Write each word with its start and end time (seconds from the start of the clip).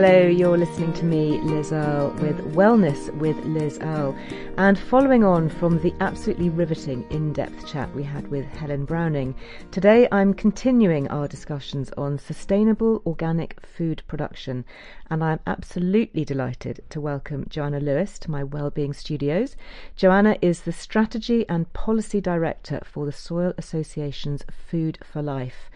Hello, 0.00 0.28
you're 0.28 0.56
listening 0.56 0.92
to 0.92 1.04
me, 1.04 1.40
Liz 1.40 1.72
Earle, 1.72 2.10
with 2.20 2.38
Wellness 2.54 3.12
with 3.16 3.36
Liz 3.44 3.80
Earle. 3.82 4.16
And 4.56 4.78
following 4.78 5.24
on 5.24 5.48
from 5.48 5.80
the 5.80 5.92
absolutely 5.98 6.50
riveting 6.50 7.04
in 7.10 7.32
depth 7.32 7.66
chat 7.66 7.92
we 7.96 8.04
had 8.04 8.28
with 8.28 8.44
Helen 8.46 8.84
Browning, 8.84 9.34
today 9.72 10.06
I'm 10.12 10.34
continuing 10.34 11.08
our 11.08 11.26
discussions 11.26 11.90
on 11.98 12.16
sustainable 12.16 13.02
organic 13.06 13.60
food 13.66 14.04
production. 14.06 14.64
And 15.10 15.24
I'm 15.24 15.40
absolutely 15.48 16.24
delighted 16.24 16.80
to 16.90 17.00
welcome 17.00 17.46
Joanna 17.48 17.80
Lewis 17.80 18.20
to 18.20 18.30
my 18.30 18.44
Wellbeing 18.44 18.92
Studios. 18.92 19.56
Joanna 19.96 20.36
is 20.40 20.60
the 20.60 20.70
Strategy 20.70 21.44
and 21.48 21.72
Policy 21.72 22.20
Director 22.20 22.82
for 22.84 23.04
the 23.04 23.10
Soil 23.10 23.52
Association's 23.58 24.44
Food 24.70 25.00
for 25.02 25.22
Life 25.22 25.68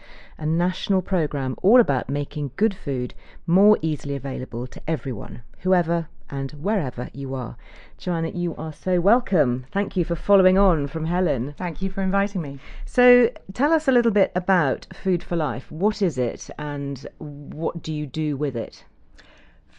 a 0.43 0.47
national 0.47 1.01
programme 1.01 1.55
all 1.62 1.79
about 1.79 2.11
making 2.11 2.51
good 2.57 2.75
food 2.75 3.15
more 3.47 3.79
easily 3.81 4.17
available 4.17 4.67
to 4.67 4.83
everyone, 4.89 5.41
whoever 5.61 6.09
and 6.29 6.51
wherever 6.53 7.09
you 7.12 7.33
are. 7.33 7.57
Joanna, 7.97 8.31
you 8.31 8.57
are 8.57 8.73
so 8.73 9.01
welcome. 9.01 9.67
Thank 9.70 9.97
you 9.97 10.05
for 10.05 10.17
following 10.17 10.59
on 10.59 10.89
from 10.89 11.05
Helen. 11.05 11.55
Thank 11.57 11.81
you 11.81 11.91
for 11.91 12.03
inviting 12.03 12.43
me. 12.43 12.59
So, 12.85 13.31
tell 13.55 13.73
us 13.73 13.87
a 13.87 13.93
little 13.93 14.11
bit 14.11 14.33
about 14.35 14.89
Food 14.93 15.23
for 15.23 15.37
Life. 15.37 15.70
What 15.70 16.03
is 16.03 16.19
it 16.19 16.51
and 16.59 17.07
what 17.19 17.81
do 17.81 17.93
you 17.93 18.09
do 18.09 18.37
with 18.37 18.57
it? 18.57 18.85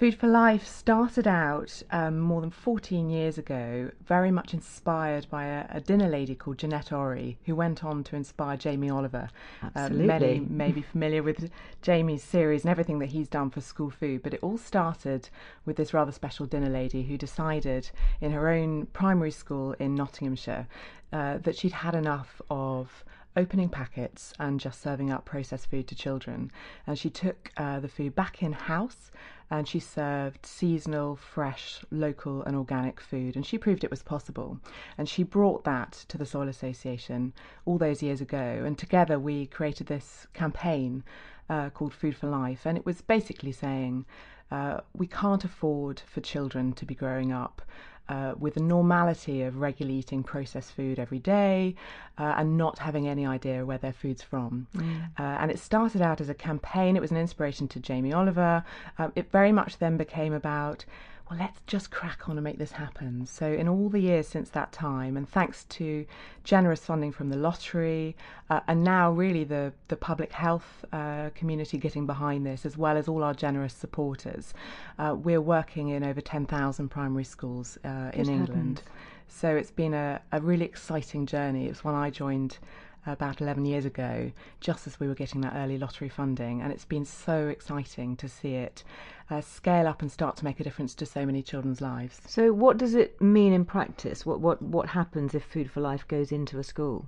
Food 0.04 0.20
for 0.20 0.28
Life 0.28 0.68
started 0.68 1.30
out 1.30 1.82
um, 1.90 2.20
more 2.20 2.42
than 2.42 2.50
14 2.50 3.10
years 3.10 3.38
ago, 3.38 3.90
very 4.06 4.32
much 4.32 4.54
inspired 4.54 5.30
by 5.30 5.46
a, 5.46 5.66
a, 5.70 5.80
dinner 5.80 6.10
lady 6.10 6.36
called 6.36 6.58
Jeanette 6.58 6.92
Orrey, 6.92 7.38
who 7.46 7.56
went 7.56 7.86
on 7.86 8.04
to 8.04 8.18
inspire 8.18 8.58
Jamie 8.58 8.90
Oliver. 8.90 9.30
Absolutely. 9.64 10.04
Uh, 10.04 10.08
many 10.20 10.40
may 10.42 10.74
be 10.74 10.82
familiar 10.82 11.24
with 11.24 11.50
Jamie's 11.82 12.22
series 12.22 12.64
and 12.64 12.70
everything 12.70 13.00
that 13.00 13.12
he's 13.12 13.30
done 13.30 13.50
for 13.50 13.62
school 13.62 13.90
food, 13.90 14.24
but 14.24 14.34
it 14.34 14.44
all 14.44 14.58
started 14.58 15.30
with 15.66 15.78
this 15.78 15.94
rather 15.94 16.12
special 16.12 16.46
dinner 16.48 16.70
lady 16.70 17.04
who 17.04 17.18
decided 17.18 17.90
in 18.20 18.34
her 18.34 18.50
own 18.50 18.88
primary 18.88 19.32
school 19.32 19.72
in 19.80 19.96
Nottinghamshire 19.96 20.68
uh, 21.14 21.38
that 21.38 21.56
she'd 21.56 21.72
had 21.72 21.96
enough 21.96 22.42
of 22.50 23.06
opening 23.36 23.70
packets 23.70 24.34
and 24.40 24.60
just 24.60 24.82
serving 24.82 25.12
up 25.12 25.26
processed 25.26 25.70
food 25.70 25.88
to 25.88 25.96
children. 25.96 26.52
And 26.86 26.98
she 26.98 27.10
took 27.10 27.52
uh, 27.58 27.80
the 27.80 27.88
food 27.88 28.16
back 28.16 28.44
in 28.44 28.54
house 28.54 29.12
and 29.50 29.68
she 29.68 29.80
served 29.80 30.46
seasonal, 30.46 31.16
fresh, 31.16 31.84
local, 31.92 32.44
and 32.44 32.56
organic 32.56 33.00
food. 33.00 33.36
And 33.36 33.46
she 33.46 33.58
proved 33.58 33.84
it 33.84 33.92
was 33.92 34.04
possible. 34.04 34.60
And 34.98 35.08
she 35.08 35.24
brought 35.24 35.64
that 35.64 35.92
to 36.08 36.18
the 36.18 36.26
Soil 36.26 36.48
Association 36.48 37.34
all 37.66 37.78
those 37.78 38.02
years 38.02 38.22
ago. 38.22 38.64
And 38.66 38.78
together 38.78 39.20
we 39.20 39.48
created 39.48 39.88
this 39.88 40.28
campaign 40.34 41.04
uh, 41.50 41.70
called 41.70 41.94
Food 41.94 42.16
for 42.16 42.28
Life. 42.28 42.66
And 42.66 42.78
it 42.78 42.86
was 42.86 43.02
basically 43.02 43.52
saying 43.52 44.06
uh, 44.50 44.82
we 44.96 45.08
can't 45.08 45.44
afford 45.44 46.02
for 46.06 46.22
children 46.22 46.74
to 46.74 46.86
be 46.86 46.96
growing 46.96 47.32
up 47.32 47.62
uh, 48.10 48.34
with 48.38 48.56
the 48.56 48.62
normality 48.62 49.42
of 49.42 49.58
regularly 49.58 50.00
eating 50.00 50.24
processed 50.24 50.74
food 50.74 51.00
every 51.00 51.20
day 51.20 51.76
uh, 52.18 52.36
and 52.38 52.58
not 52.58 52.80
having 52.80 53.08
any 53.08 53.26
idea 53.26 53.66
where 53.66 53.78
their 53.78 53.94
food's 53.94 54.22
from. 54.22 54.68
Mm. 54.76 55.10
Uh, 55.18 55.24
and 55.24 55.52
it 55.52 55.60
started 55.60 56.02
out 56.02 56.20
as 56.20 56.30
a 56.30 56.34
campaign, 56.34 56.96
it 56.96 57.02
was 57.02 57.12
an 57.12 57.18
inspiration 57.18 57.68
to 57.70 57.80
Jamie 57.80 58.14
Oliver. 58.14 58.64
Um, 58.98 59.12
it 59.16 59.32
very 59.32 59.52
much 59.52 59.78
then 59.78 59.98
became 59.98 60.34
about 60.34 60.86
well, 61.30 61.40
let's 61.40 61.62
just 61.68 61.90
crack 61.90 62.28
on 62.28 62.38
and 62.38 62.44
make 62.44 62.58
this 62.58 62.74
happen. 62.74 63.26
So, 63.26 63.52
in 63.52 63.68
all 63.68 63.88
the 63.90 64.00
years 64.00 64.28
since 64.28 64.50
that 64.50 64.72
time, 64.72 65.16
and 65.16 65.28
thanks 65.28 65.64
to 65.66 66.06
generous 66.44 66.82
funding 66.82 67.12
from 67.12 67.30
the 67.30 67.38
lottery, 67.38 68.16
uh, 68.50 68.60
and 68.68 68.84
now 68.84 69.12
really 69.12 69.44
the, 69.44 69.72
the 69.88 69.96
public 69.96 70.34
health 70.34 70.84
uh, 70.92 71.30
community 71.34 71.78
getting 71.78 72.06
behind 72.06 72.46
this, 72.46 72.66
as 72.66 72.78
well 72.78 72.98
as 72.98 73.08
all 73.08 73.24
our 73.24 73.34
generous 73.34 73.74
supporters, 73.74 74.54
uh, 75.00 75.16
we're 75.18 75.42
working 75.42 75.90
in 75.90 76.04
over 76.04 76.20
10,000 76.20 76.90
primary 76.90 77.24
schools 77.24 77.78
uh, 77.86 78.12
in 78.14 78.28
England. 78.28 78.84
So, 79.30 79.56
it's 79.56 79.72
been 79.72 79.94
a, 79.94 80.22
a 80.34 80.42
really 80.42 80.66
exciting 80.66 81.26
journey. 81.26 81.66
It 81.66 81.70
was 81.70 81.84
when 81.86 81.96
I 81.96 82.10
joined 82.10 82.58
about 83.06 83.42
11 83.42 83.66
years 83.66 83.86
ago, 83.86 84.32
just 84.60 84.88
as 84.88 85.00
we 85.00 85.08
were 85.08 85.16
getting 85.16 85.42
that 85.42 85.56
early 85.56 85.78
lottery 85.78 86.10
funding. 86.10 86.62
And 86.62 86.72
it's 86.72 86.86
been 86.86 87.06
so 87.06 87.48
exciting 87.48 88.16
to 88.18 88.28
see 88.28 88.56
it 88.56 88.84
uh, 89.30 89.42
scale 89.42 89.88
up 89.88 90.02
and 90.02 90.12
start 90.12 90.36
to 90.38 90.46
make 90.46 90.60
a 90.60 90.64
difference 90.64 90.94
to 90.96 91.06
so 91.06 91.26
many 91.26 91.42
children's 91.42 91.82
lives. 91.82 92.22
So, 92.28 92.54
what 92.54 92.78
does 92.78 92.96
it 92.96 93.20
mean 93.22 93.54
in 93.54 93.66
practice? 93.66 94.26
What, 94.26 94.40
what, 94.40 94.62
what 94.62 94.90
happens 94.90 95.34
if 95.34 95.44
Food 95.44 95.72
for 95.72 95.82
Life 95.82 96.08
goes 96.08 96.32
into 96.32 96.60
a 96.60 96.64
school? 96.64 97.08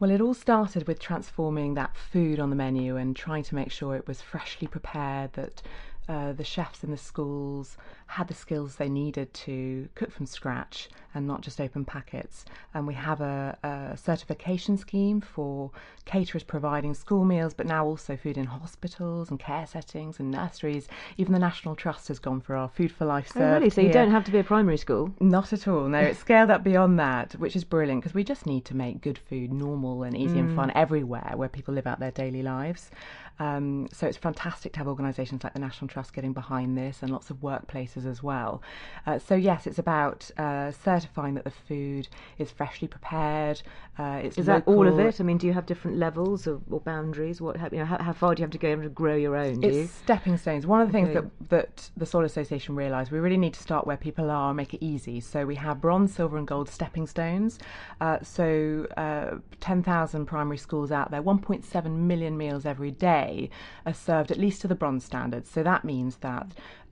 Well, 0.00 0.10
it 0.10 0.20
all 0.20 0.34
started 0.34 0.88
with 0.88 0.98
transforming 0.98 1.74
that 1.74 1.96
food 1.96 2.40
on 2.40 2.50
the 2.50 2.56
menu 2.56 2.96
and 2.96 3.14
trying 3.14 3.44
to 3.44 3.54
make 3.54 3.70
sure 3.70 3.94
it 3.94 4.08
was 4.08 4.20
freshly 4.20 4.66
prepared, 4.66 5.32
that 5.34 5.62
uh, 6.08 6.32
the 6.32 6.44
chefs 6.44 6.84
in 6.84 6.90
the 6.90 6.96
schools 6.96 7.76
had 8.06 8.28
the 8.28 8.34
skills 8.34 8.76
they 8.76 8.88
needed 8.88 9.32
to 9.32 9.88
cook 9.94 10.12
from 10.12 10.26
scratch 10.26 10.88
and 11.14 11.26
not 11.26 11.40
just 11.40 11.60
open 11.60 11.84
packets. 11.84 12.44
And 12.74 12.86
we 12.86 12.94
have 12.94 13.20
a, 13.20 13.56
a, 13.62 13.96
certification 13.96 14.76
scheme 14.76 15.20
for 15.20 15.70
caterers 16.04 16.42
providing 16.42 16.92
school 16.92 17.24
meals, 17.24 17.54
but 17.54 17.66
now 17.66 17.86
also 17.86 18.16
food 18.16 18.36
in 18.36 18.44
hospitals 18.44 19.30
and 19.30 19.38
care 19.38 19.66
settings 19.66 20.20
and 20.20 20.30
nurseries. 20.30 20.88
Even 21.16 21.32
the 21.32 21.38
National 21.38 21.74
Trust 21.74 22.08
has 22.08 22.18
gone 22.18 22.40
for 22.40 22.56
our 22.56 22.68
Food 22.68 22.92
for 22.92 23.06
Life 23.06 23.28
service. 23.28 23.42
Oh, 23.42 23.54
really? 23.54 23.70
So 23.70 23.80
here. 23.80 23.88
you 23.88 23.94
don't 23.94 24.10
have 24.10 24.24
to 24.24 24.32
be 24.32 24.38
a 24.38 24.44
primary 24.44 24.76
school? 24.76 25.14
Not 25.20 25.52
at 25.52 25.66
all. 25.66 25.88
No, 25.88 25.98
it's 25.98 26.18
scaled 26.18 26.50
up 26.50 26.62
beyond 26.62 26.98
that, 26.98 27.32
which 27.34 27.56
is 27.56 27.64
brilliant 27.64 28.02
because 28.02 28.14
we 28.14 28.24
just 28.24 28.44
need 28.44 28.64
to 28.66 28.76
make 28.76 29.00
good 29.00 29.18
food 29.18 29.52
normal 29.52 30.02
and 30.02 30.16
easy 30.16 30.36
mm. 30.36 30.40
and 30.40 30.56
fun 30.56 30.72
everywhere 30.74 31.32
where 31.36 31.48
people 31.48 31.72
live 31.72 31.86
out 31.86 32.00
their 32.00 32.10
daily 32.10 32.42
lives. 32.42 32.90
Um, 33.38 33.88
so 33.92 34.06
it's 34.06 34.16
fantastic 34.16 34.72
to 34.74 34.78
have 34.78 34.88
organisations 34.88 35.42
like 35.42 35.54
the 35.54 35.60
National 35.60 35.88
Trust 35.94 36.12
getting 36.12 36.32
behind 36.32 36.76
this 36.76 37.02
and 37.02 37.12
lots 37.12 37.30
of 37.30 37.36
workplaces 37.36 38.04
as 38.04 38.20
well. 38.20 38.60
Uh, 39.06 39.16
so 39.16 39.36
yes, 39.36 39.64
it's 39.64 39.78
about 39.78 40.28
uh, 40.36 40.72
certifying 40.72 41.34
that 41.34 41.44
the 41.44 41.52
food 41.52 42.08
is 42.36 42.50
freshly 42.50 42.88
prepared. 42.88 43.62
Uh, 43.96 44.20
it's 44.24 44.36
is 44.36 44.48
local. 44.48 44.72
that 44.72 44.76
all 44.76 44.88
of 44.88 44.98
it? 44.98 45.20
I 45.20 45.22
mean, 45.22 45.38
do 45.38 45.46
you 45.46 45.52
have 45.52 45.66
different 45.66 45.96
levels 45.96 46.48
or, 46.48 46.60
or 46.68 46.80
boundaries? 46.80 47.40
What 47.40 47.60
you 47.72 47.78
know, 47.78 47.84
how, 47.84 48.02
how, 48.02 48.12
far 48.12 48.34
do 48.34 48.40
you 48.40 48.42
have 48.42 48.50
to 48.50 48.58
go 48.58 48.74
to 48.74 48.88
grow 48.88 49.14
your 49.14 49.36
own? 49.36 49.62
it's 49.62 49.76
you? 49.76 49.86
stepping 49.86 50.36
stones. 50.36 50.66
One 50.66 50.80
of 50.80 50.90
the 50.90 50.98
okay. 50.98 51.12
things 51.12 51.30
that 51.48 51.50
that 51.50 51.90
the 51.96 52.06
Soil 52.06 52.24
Association 52.24 52.74
realised 52.74 53.12
we 53.12 53.20
really 53.20 53.36
need 53.36 53.54
to 53.54 53.62
start 53.62 53.86
where 53.86 53.96
people 53.96 54.32
are 54.32 54.48
and 54.50 54.56
make 54.56 54.74
it 54.74 54.84
easy. 54.84 55.20
So 55.20 55.46
we 55.46 55.54
have 55.54 55.80
bronze, 55.80 56.12
silver, 56.12 56.38
and 56.38 56.46
gold 56.48 56.68
stepping 56.68 57.06
stones. 57.06 57.60
Uh, 58.00 58.18
so 58.20 58.88
uh, 58.96 59.36
ten 59.60 59.84
thousand 59.84 60.26
primary 60.26 60.58
schools 60.58 60.90
out 60.90 61.12
there, 61.12 61.22
one 61.22 61.38
point 61.38 61.64
seven 61.64 62.08
million 62.08 62.36
meals 62.36 62.66
every 62.66 62.90
day 62.90 63.48
are 63.86 63.94
served 63.94 64.32
at 64.32 64.38
least 64.38 64.60
to 64.62 64.66
the 64.66 64.74
bronze 64.74 65.04
standards. 65.04 65.48
So 65.48 65.62
that 65.62 65.83
means 65.84 66.16
that 66.16 66.46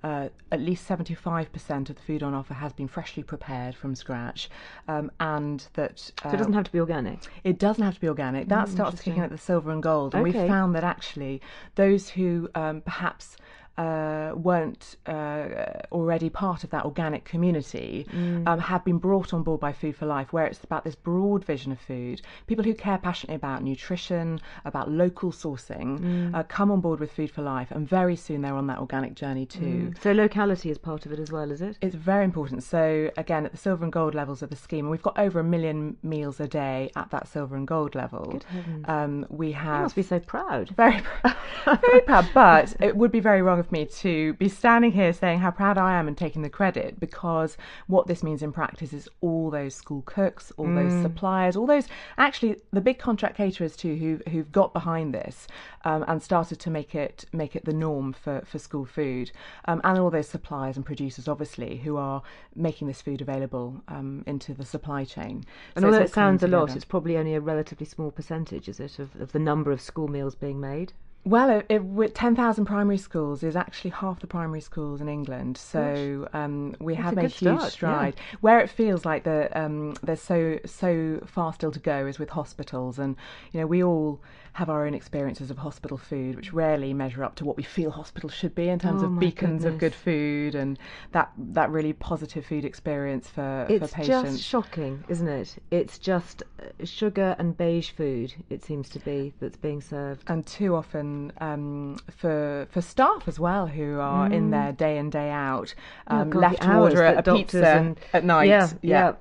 uh, 0.04 0.28
at 0.50 0.60
least 0.60 0.88
75% 0.88 1.90
of 1.90 1.96
the 1.96 2.02
food 2.02 2.22
on 2.22 2.34
offer 2.34 2.54
has 2.54 2.72
been 2.72 2.88
freshly 2.88 3.22
prepared 3.22 3.74
from 3.74 3.94
scratch, 3.94 4.50
um, 4.88 5.10
and 5.20 5.66
that. 5.74 6.10
Uh, 6.24 6.30
so 6.30 6.34
it 6.34 6.38
doesn't 6.38 6.52
have 6.52 6.64
to 6.64 6.72
be 6.72 6.80
organic? 6.80 7.20
It 7.44 7.58
doesn't 7.58 7.82
have 7.82 7.94
to 7.94 8.00
be 8.00 8.08
organic. 8.08 8.48
That 8.48 8.66
mm, 8.66 8.72
starts 8.72 9.00
kicking 9.00 9.22
at 9.22 9.30
the 9.30 9.38
silver 9.38 9.70
and 9.70 9.82
gold, 9.82 10.14
and 10.14 10.26
okay. 10.26 10.38
we've 10.40 10.48
found 10.48 10.74
that 10.74 10.84
actually 10.84 11.40
those 11.76 12.08
who 12.08 12.48
um, 12.54 12.80
perhaps 12.80 13.36
uh, 13.78 14.32
weren't 14.34 14.96
uh, 15.06 15.48
already 15.90 16.28
part 16.28 16.64
of 16.64 16.70
that 16.70 16.84
organic 16.84 17.24
community 17.24 18.06
um, 18.46 18.58
have 18.58 18.84
been 18.84 18.98
brought 18.98 19.32
on 19.32 19.42
board 19.42 19.60
by 19.60 19.72
Food 19.72 19.96
for 19.96 20.06
Life, 20.06 20.32
where 20.32 20.46
it's 20.46 20.62
about 20.64 20.84
this 20.84 20.94
broad 20.94 21.44
vision 21.44 21.72
of 21.72 21.80
food. 21.80 22.20
People 22.46 22.64
who 22.64 22.74
care 22.74 22.98
passionately 22.98 23.36
about 23.36 23.62
nutrition, 23.62 24.40
about 24.64 24.90
local 24.90 25.32
sourcing, 25.32 26.34
uh, 26.34 26.42
come 26.44 26.70
on 26.70 26.80
board 26.80 27.00
with 27.00 27.12
Food 27.12 27.30
for 27.30 27.42
Life, 27.42 27.70
and 27.70 27.88
very 27.88 28.16
soon 28.16 28.42
they're 28.42 28.54
on 28.54 28.66
that 28.66 28.78
organic 28.78 29.14
journey 29.14 29.46
too. 29.46 29.92
So 30.02 30.12
locality 30.12 30.70
is 30.70 30.78
part 30.78 31.06
of 31.06 31.12
it 31.12 31.18
as 31.18 31.30
well, 31.32 31.50
is 31.50 31.62
it? 31.62 31.78
It's 31.80 31.94
very 31.94 32.24
important. 32.24 32.62
So 32.62 33.10
again, 33.16 33.46
at 33.46 33.52
the 33.52 33.58
silver 33.58 33.84
and 33.84 33.92
gold 33.92 34.14
levels 34.14 34.42
of 34.42 34.50
the 34.50 34.56
scheme, 34.56 34.90
we've 34.90 35.02
got 35.02 35.18
over 35.18 35.40
a 35.40 35.44
million 35.44 35.96
meals 36.02 36.40
a 36.40 36.46
day 36.48 36.90
at 36.96 37.10
that 37.10 37.28
silver 37.28 37.56
and 37.56 37.66
gold 37.66 37.94
level. 37.94 38.26
Good 38.32 38.44
heavens. 38.44 38.84
Um, 38.88 39.26
we 39.30 39.48
You 39.48 39.54
have 39.54 39.82
must 39.82 39.96
be 39.96 40.02
so 40.02 40.18
proud. 40.20 40.70
very, 40.76 41.00
very 41.64 42.00
proud. 42.02 42.28
But 42.34 42.74
it 42.80 42.96
would 42.96 43.10
be 43.12 43.20
very 43.20 43.42
wrong 43.42 43.61
of 43.62 43.72
me 43.72 43.86
to 43.86 44.34
be 44.34 44.48
standing 44.48 44.92
here 44.92 45.12
saying 45.12 45.38
how 45.38 45.50
proud 45.50 45.78
I 45.78 45.98
am 45.98 46.08
and 46.08 46.18
taking 46.18 46.42
the 46.42 46.50
credit 46.50 47.00
because 47.00 47.56
what 47.86 48.06
this 48.06 48.22
means 48.22 48.42
in 48.42 48.52
practice 48.52 48.92
is 48.92 49.08
all 49.20 49.50
those 49.50 49.74
school 49.74 50.02
cooks, 50.02 50.52
all 50.56 50.66
those 50.74 50.92
suppliers, 51.02 51.56
all 51.56 51.66
those 51.66 51.86
actually 52.18 52.56
the 52.72 52.80
big 52.80 52.98
contract 52.98 53.36
caterers 53.36 53.76
too 53.76 53.94
who 53.96 54.30
who've 54.30 54.50
got 54.52 54.72
behind 54.72 55.14
this 55.14 55.46
um, 55.84 56.04
and 56.08 56.22
started 56.22 56.58
to 56.60 56.70
make 56.70 56.94
it 56.94 57.24
make 57.32 57.54
it 57.56 57.64
the 57.64 57.72
norm 57.72 58.12
for 58.12 58.42
for 58.44 58.58
school 58.58 58.84
food, 58.84 59.30
um, 59.66 59.80
and 59.84 59.98
all 59.98 60.10
those 60.10 60.28
suppliers 60.28 60.76
and 60.76 60.84
producers 60.84 61.28
obviously 61.28 61.76
who 61.78 61.96
are 61.96 62.22
making 62.54 62.88
this 62.88 63.00
food 63.00 63.20
available 63.20 63.82
um, 63.88 64.24
into 64.26 64.52
the 64.54 64.64
supply 64.64 65.04
chain. 65.04 65.44
And 65.76 65.82
So 65.82 65.86
although 65.86 66.00
it 66.00 66.12
sounds 66.12 66.42
a 66.42 66.48
lot, 66.48 66.74
it's 66.74 66.84
probably 66.84 67.16
only 67.16 67.34
a 67.34 67.40
relatively 67.40 67.86
small 67.86 68.10
percentage, 68.10 68.68
is 68.68 68.80
it, 68.80 68.98
of, 68.98 69.14
of 69.20 69.32
the 69.32 69.38
number 69.38 69.70
of 69.70 69.80
school 69.80 70.08
meals 70.08 70.34
being 70.34 70.60
made? 70.60 70.92
Well, 71.24 71.50
it, 71.50 71.66
it, 71.68 71.84
with 71.84 72.14
10,000 72.14 72.64
primary 72.64 72.98
schools 72.98 73.44
is 73.44 73.54
actually 73.54 73.90
half 73.90 74.18
the 74.18 74.26
primary 74.26 74.60
schools 74.60 75.00
in 75.00 75.08
England. 75.08 75.56
So 75.56 76.28
um, 76.32 76.74
we 76.80 76.94
That's 76.94 77.04
have 77.04 77.12
a 77.12 77.16
made 77.16 77.22
good 77.22 77.32
huge 77.32 77.58
start, 77.58 77.72
stride. 77.72 78.16
Where 78.40 78.58
it 78.58 78.68
feels 78.68 79.04
like 79.04 79.22
the, 79.22 79.48
um, 79.58 79.94
there's 80.02 80.20
so 80.20 80.58
so 80.66 81.20
far 81.24 81.52
still 81.52 81.70
to 81.70 81.78
go 81.78 82.06
is 82.06 82.18
with 82.18 82.30
hospitals. 82.30 82.98
And, 82.98 83.14
you 83.52 83.60
know, 83.60 83.68
we 83.68 83.84
all 83.84 84.20
have 84.54 84.68
our 84.68 84.86
own 84.86 84.92
experiences 84.92 85.50
of 85.50 85.58
hospital 85.58 85.96
food, 85.96 86.36
which 86.36 86.52
rarely 86.52 86.92
measure 86.92 87.24
up 87.24 87.34
to 87.36 87.44
what 87.44 87.56
we 87.56 87.62
feel 87.62 87.90
hospitals 87.90 88.34
should 88.34 88.54
be 88.54 88.68
in 88.68 88.78
terms 88.78 89.02
Oh, 89.02 89.06
of 89.06 89.18
beacons 89.18 89.64
of 89.64 89.78
good 89.78 89.94
food 89.94 90.54
and 90.54 90.78
that, 91.12 91.32
that 91.38 91.70
really 91.70 91.94
positive 91.94 92.44
food 92.44 92.64
experience 92.64 93.28
for, 93.28 93.66
It's 93.70 93.90
for 93.90 93.96
patients. 93.96 94.24
It's 94.24 94.38
just 94.38 94.44
shocking, 94.48 95.04
isn't 95.08 95.28
it? 95.28 95.56
It's 95.70 95.98
just 95.98 96.42
uh, 96.60 96.84
sugar 96.84 97.34
and 97.38 97.56
beige 97.56 97.90
food, 97.92 98.34
it 98.50 98.62
seems 98.62 98.90
to 98.90 98.98
be, 99.00 99.32
that's 99.40 99.56
being 99.56 99.80
served. 99.80 100.28
and 100.28 100.46
too 100.46 100.74
often 100.74 101.32
um, 101.40 101.96
for 102.14 102.66
for 102.70 102.82
staff 102.82 103.26
as 103.26 103.40
well 103.40 103.66
who 103.66 103.98
are 104.00 104.30
in 104.30 104.50
there 104.50 104.72
day 104.72 104.98
in 104.98 105.08
day 105.08 105.30
out, 105.30 105.74
Oh, 106.08 106.16
um, 106.18 106.30
God, 106.30 106.40
left 106.40 106.62
to 106.62 106.76
order 106.76 107.04
a, 107.04 107.22
pizza 107.22 107.66
and- 107.66 108.00
at 108.12 108.24
night. 108.24 108.48
Yeah, 108.48 108.68
yeah. 108.82 109.12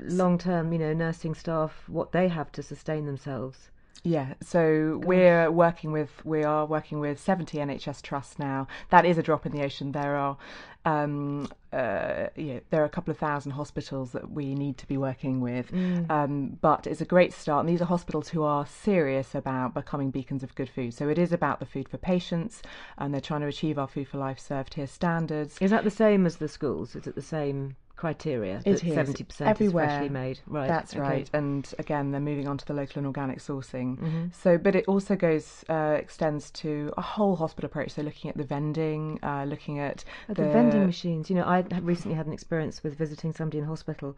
Long 0.00 0.38
term, 0.38 0.72
you 0.72 0.78
know, 0.78 0.92
nursing 0.94 1.34
staff, 1.34 1.82
what 1.88 2.12
they 2.12 2.28
have 2.28 2.50
to 2.52 2.62
sustain 2.62 3.04
themselves. 3.04 3.70
Yeah, 4.04 4.34
so 4.40 5.00
we're 5.04 5.50
working 5.50 5.92
with 5.92 6.24
we 6.24 6.44
are 6.44 6.64
working 6.64 7.00
with 7.00 7.18
70 7.20 7.58
NHS 7.58 8.00
trusts 8.02 8.38
now. 8.38 8.66
That 8.90 9.04
is 9.04 9.18
a 9.18 9.22
drop 9.22 9.44
in 9.44 9.52
the 9.52 9.62
ocean. 9.62 9.92
There 9.92 10.16
are 10.16 10.36
um, 10.84 11.48
uh, 11.72 12.28
yeah, 12.36 12.60
there 12.70 12.80
are 12.80 12.86
a 12.86 12.88
couple 12.88 13.10
of 13.10 13.18
thousand 13.18 13.52
hospitals 13.52 14.12
that 14.12 14.30
we 14.30 14.54
need 14.54 14.78
to 14.78 14.86
be 14.86 14.96
working 14.96 15.40
with, 15.40 15.70
um, 16.08 16.56
but 16.60 16.86
it's 16.86 17.00
a 17.00 17.04
great 17.04 17.32
start. 17.32 17.60
And 17.60 17.68
these 17.68 17.82
are 17.82 17.86
hospitals 17.86 18.28
who 18.28 18.42
are 18.42 18.64
serious 18.66 19.34
about 19.34 19.74
becoming 19.74 20.10
beacons 20.10 20.42
of 20.42 20.54
good 20.54 20.70
food. 20.70 20.94
So 20.94 21.08
it 21.08 21.18
is 21.18 21.32
about 21.32 21.60
the 21.60 21.66
food 21.66 21.88
for 21.88 21.98
patients, 21.98 22.62
and 22.96 23.12
they're 23.12 23.20
trying 23.20 23.42
to 23.42 23.48
achieve 23.48 23.78
our 23.78 23.88
Food 23.88 24.08
for 24.08 24.18
Life 24.18 24.38
served 24.38 24.74
here 24.74 24.86
standards. 24.86 25.58
Is 25.60 25.70
that 25.70 25.84
the 25.84 25.90
same 25.90 26.24
as 26.24 26.36
the 26.36 26.48
schools? 26.48 26.96
Is 26.96 27.06
it 27.06 27.14
the 27.14 27.22
same 27.22 27.76
criteria? 27.98 28.62
It 28.64 28.80
that. 28.80 29.06
70% 29.06 29.46
everywhere. 29.46 29.84
is 29.84 29.90
freshly 29.90 30.08
made. 30.08 30.40
Right. 30.46 30.68
That's 30.68 30.92
okay. 30.92 31.00
right. 31.00 31.30
And 31.32 31.70
again, 31.78 32.12
they're 32.12 32.20
moving 32.20 32.48
on 32.48 32.56
to 32.58 32.64
the 32.64 32.72
local 32.72 32.98
and 33.00 33.06
organic 33.06 33.38
sourcing. 33.40 33.98
Mm-hmm. 33.98 34.26
So, 34.32 34.56
but 34.56 34.74
it 34.74 34.84
also 34.86 35.16
goes 35.16 35.64
uh, 35.68 35.96
extends 35.98 36.50
to 36.52 36.92
a 36.96 37.02
whole 37.02 37.36
hospital 37.36 37.66
approach. 37.66 37.90
So, 37.90 38.02
looking 38.02 38.30
at 38.30 38.36
the 38.36 38.44
vending, 38.44 39.18
uh, 39.22 39.44
looking 39.44 39.80
at 39.80 40.04
At 40.28 40.36
the, 40.36 40.44
vending 40.44 40.86
machines, 40.86 41.28
you 41.28 41.36
know, 41.36 41.42
I 41.42 41.64
recently 41.80 42.16
had 42.16 42.26
an 42.26 42.32
experience 42.32 42.82
with 42.82 42.96
visiting 42.96 43.32
somebody 43.32 43.58
in 43.58 43.64
hospital, 43.64 44.16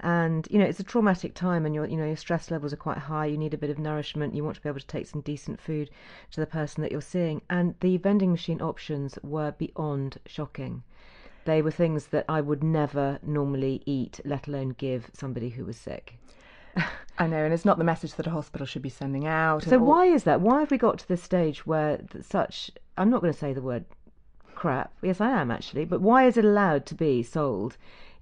and 0.00 0.46
you 0.50 0.58
know, 0.58 0.66
it's 0.66 0.80
a 0.80 0.84
traumatic 0.84 1.34
time, 1.34 1.64
and 1.66 1.74
your, 1.74 1.86
you 1.86 1.96
know, 1.96 2.06
your 2.06 2.16
stress 2.16 2.50
levels 2.50 2.72
are 2.72 2.76
quite 2.76 2.98
high. 2.98 3.26
You 3.26 3.38
need 3.38 3.54
a 3.54 3.58
bit 3.58 3.70
of 3.70 3.78
nourishment. 3.78 4.34
You 4.34 4.44
want 4.44 4.56
to 4.56 4.62
be 4.62 4.68
able 4.68 4.80
to 4.80 4.86
take 4.86 5.06
some 5.06 5.22
decent 5.22 5.60
food 5.60 5.90
to 6.32 6.40
the 6.40 6.46
person 6.46 6.82
that 6.82 6.92
you're 6.92 7.00
seeing, 7.00 7.40
and 7.48 7.74
the 7.80 7.96
vending 7.96 8.30
machine 8.30 8.60
options 8.60 9.18
were 9.22 9.52
beyond 9.52 10.18
shocking. 10.26 10.82
They 11.44 11.62
were 11.62 11.70
things 11.70 12.06
that 12.06 12.24
I 12.28 12.40
would 12.40 12.62
never 12.62 13.18
normally 13.22 13.82
eat, 13.86 14.20
let 14.24 14.46
alone 14.46 14.74
give 14.78 15.10
somebody 15.12 15.50
who 15.50 15.64
was 15.64 15.76
sick. 15.76 16.18
I 17.18 17.26
know, 17.26 17.44
and 17.44 17.52
it's 17.52 17.64
not 17.64 17.78
the 17.78 17.84
message 17.84 18.14
that 18.14 18.26
a 18.26 18.30
hospital 18.30 18.66
should 18.66 18.82
be 18.82 18.88
sending 18.88 19.26
out. 19.26 19.64
So 19.64 19.78
why 19.78 20.06
is 20.06 20.24
that? 20.24 20.40
Why 20.40 20.60
have 20.60 20.70
we 20.70 20.78
got 20.78 20.98
to 21.00 21.08
this 21.08 21.22
stage 21.22 21.66
where 21.66 22.00
such? 22.22 22.70
I'm 22.96 23.10
not 23.10 23.20
going 23.20 23.32
to 23.32 23.38
say 23.38 23.52
the 23.52 23.60
word 23.60 23.84
crap. 24.54 24.92
Yes, 25.02 25.20
I 25.20 25.30
am 25.40 25.50
actually. 25.50 25.84
But 25.84 26.00
why 26.00 26.26
is 26.26 26.36
it 26.36 26.44
allowed 26.44 26.86
to 26.86 26.94
be 26.94 27.22
sold 27.22 27.76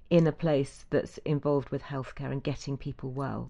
in 0.09 0.27
a 0.27 0.31
place 0.31 0.85
that's 0.89 1.17
involved 1.19 1.69
with 1.69 1.83
healthcare 1.83 2.31
and 2.31 2.43
getting 2.43 2.77
people 2.77 3.11
well? 3.11 3.49